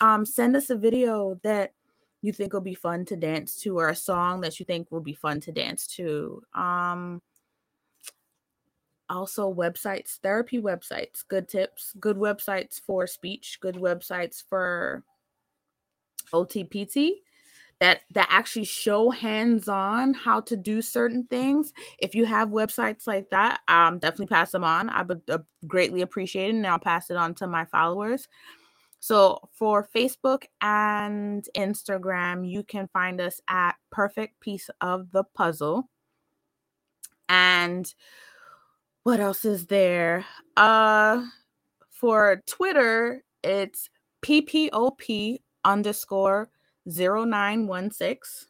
um, 0.00 0.26
send 0.26 0.56
us 0.56 0.70
a 0.70 0.76
video 0.76 1.38
that 1.44 1.72
you 2.20 2.32
think 2.32 2.52
will 2.52 2.60
be 2.60 2.74
fun 2.74 3.04
to 3.06 3.16
dance 3.16 3.56
to 3.62 3.78
or 3.78 3.88
a 3.88 3.96
song 3.96 4.40
that 4.40 4.58
you 4.58 4.66
think 4.66 4.90
will 4.90 5.00
be 5.00 5.14
fun 5.14 5.40
to 5.42 5.52
dance 5.52 5.86
to. 5.96 6.42
Um, 6.52 7.22
also 9.08 9.52
websites, 9.52 10.18
therapy 10.22 10.60
websites, 10.60 11.26
good 11.26 11.48
tips, 11.48 11.94
good 12.00 12.16
websites 12.16 12.80
for 12.80 13.06
speech, 13.06 13.58
good 13.60 13.76
websites 13.76 14.42
for 14.48 15.04
OTPT 16.32 17.12
that 17.78 18.00
that 18.12 18.28
actually 18.30 18.64
show 18.64 19.10
hands-on 19.10 20.14
how 20.14 20.40
to 20.40 20.56
do 20.56 20.80
certain 20.80 21.24
things. 21.24 21.72
If 21.98 22.14
you 22.14 22.24
have 22.24 22.48
websites 22.48 23.06
like 23.06 23.28
that, 23.30 23.60
um, 23.68 23.98
definitely 23.98 24.26
pass 24.26 24.50
them 24.50 24.64
on. 24.64 24.88
I 24.88 25.02
would 25.02 25.22
uh, 25.28 25.38
greatly 25.66 26.00
appreciate 26.00 26.48
it, 26.48 26.56
and 26.56 26.66
I'll 26.66 26.78
pass 26.78 27.10
it 27.10 27.16
on 27.16 27.34
to 27.36 27.46
my 27.46 27.66
followers. 27.66 28.28
So 28.98 29.50
for 29.52 29.86
Facebook 29.94 30.44
and 30.60 31.46
Instagram, 31.56 32.50
you 32.50 32.62
can 32.64 32.88
find 32.92 33.20
us 33.20 33.40
at 33.46 33.76
Perfect 33.90 34.40
Piece 34.40 34.70
of 34.80 35.10
the 35.12 35.22
Puzzle. 35.22 35.88
And 37.28 37.92
what 39.06 39.20
else 39.20 39.44
is 39.44 39.66
there? 39.66 40.24
Uh 40.56 41.22
for 41.90 42.42
Twitter, 42.44 43.22
it's 43.44 43.88
PPOP 44.20 45.38
underscore 45.64 46.48
0916. 46.84 48.48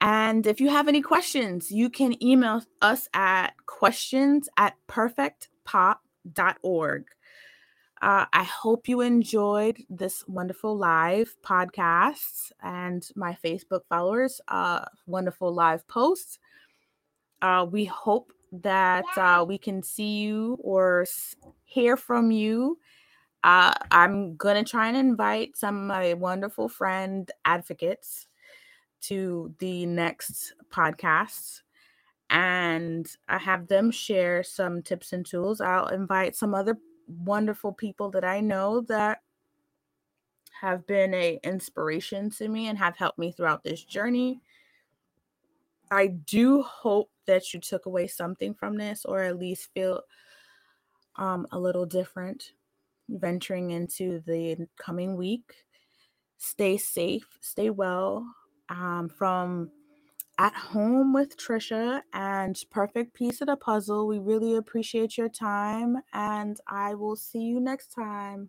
And 0.00 0.46
if 0.46 0.60
you 0.60 0.68
have 0.68 0.86
any 0.86 1.02
questions, 1.02 1.72
you 1.72 1.90
can 1.90 2.22
email 2.22 2.62
us 2.80 3.08
at 3.12 3.54
questions 3.66 4.48
at 4.56 4.76
perfectpop.org. 4.88 7.04
Uh, 8.00 8.26
I 8.32 8.44
hope 8.44 8.88
you 8.88 9.00
enjoyed 9.00 9.82
this 9.90 10.24
wonderful 10.28 10.76
live 10.76 11.34
podcast 11.44 12.52
and 12.62 13.02
my 13.16 13.36
Facebook 13.44 13.80
followers, 13.88 14.40
uh, 14.46 14.84
wonderful 15.06 15.52
live 15.52 15.84
posts. 15.88 16.38
Uh, 17.42 17.66
we 17.68 17.86
hope 17.86 18.32
that 18.52 19.04
uh, 19.16 19.44
we 19.46 19.58
can 19.58 19.82
see 19.82 20.18
you 20.18 20.58
or 20.60 21.06
hear 21.64 21.96
from 21.96 22.30
you. 22.30 22.78
Uh, 23.42 23.72
I'm 23.90 24.36
going 24.36 24.62
to 24.62 24.70
try 24.70 24.88
and 24.88 24.96
invite 24.96 25.56
some 25.56 25.76
of 25.76 25.86
my 25.86 26.14
wonderful 26.14 26.68
friend 26.68 27.30
advocates 27.44 28.26
to 29.02 29.54
the 29.58 29.86
next 29.86 30.54
podcast 30.70 31.62
and 32.30 33.08
I 33.28 33.38
have 33.38 33.66
them 33.66 33.90
share 33.90 34.42
some 34.44 34.82
tips 34.82 35.12
and 35.12 35.26
tools. 35.26 35.60
I'll 35.60 35.88
invite 35.88 36.36
some 36.36 36.54
other 36.54 36.78
wonderful 37.08 37.72
people 37.72 38.10
that 38.10 38.24
I 38.24 38.40
know 38.40 38.82
that 38.82 39.22
have 40.60 40.86
been 40.86 41.12
a 41.14 41.40
inspiration 41.42 42.30
to 42.30 42.46
me 42.48 42.68
and 42.68 42.78
have 42.78 42.96
helped 42.96 43.18
me 43.18 43.32
throughout 43.32 43.64
this 43.64 43.82
journey. 43.82 44.40
I 45.90 46.08
do 46.08 46.62
hope 46.62 47.10
that 47.26 47.52
you 47.52 47.60
took 47.60 47.86
away 47.86 48.06
something 48.06 48.54
from 48.54 48.76
this 48.76 49.04
or 49.04 49.22
at 49.22 49.38
least 49.38 49.70
feel 49.74 50.02
um, 51.16 51.46
a 51.52 51.58
little 51.58 51.86
different 51.86 52.52
venturing 53.08 53.72
into 53.72 54.22
the 54.26 54.68
coming 54.78 55.16
week. 55.16 55.52
Stay 56.38 56.76
safe, 56.76 57.26
stay 57.40 57.70
well. 57.70 58.26
Um, 58.68 59.08
from 59.08 59.70
at 60.38 60.54
home 60.54 61.12
with 61.12 61.36
Trisha 61.36 62.00
and 62.14 62.58
perfect 62.70 63.12
piece 63.14 63.42
of 63.42 63.48
the 63.48 63.56
puzzle. 63.56 64.06
We 64.06 64.18
really 64.18 64.56
appreciate 64.56 65.18
your 65.18 65.28
time, 65.28 65.98
and 66.14 66.56
I 66.66 66.94
will 66.94 67.16
see 67.16 67.40
you 67.42 67.60
next 67.60 67.88
time. 67.88 68.48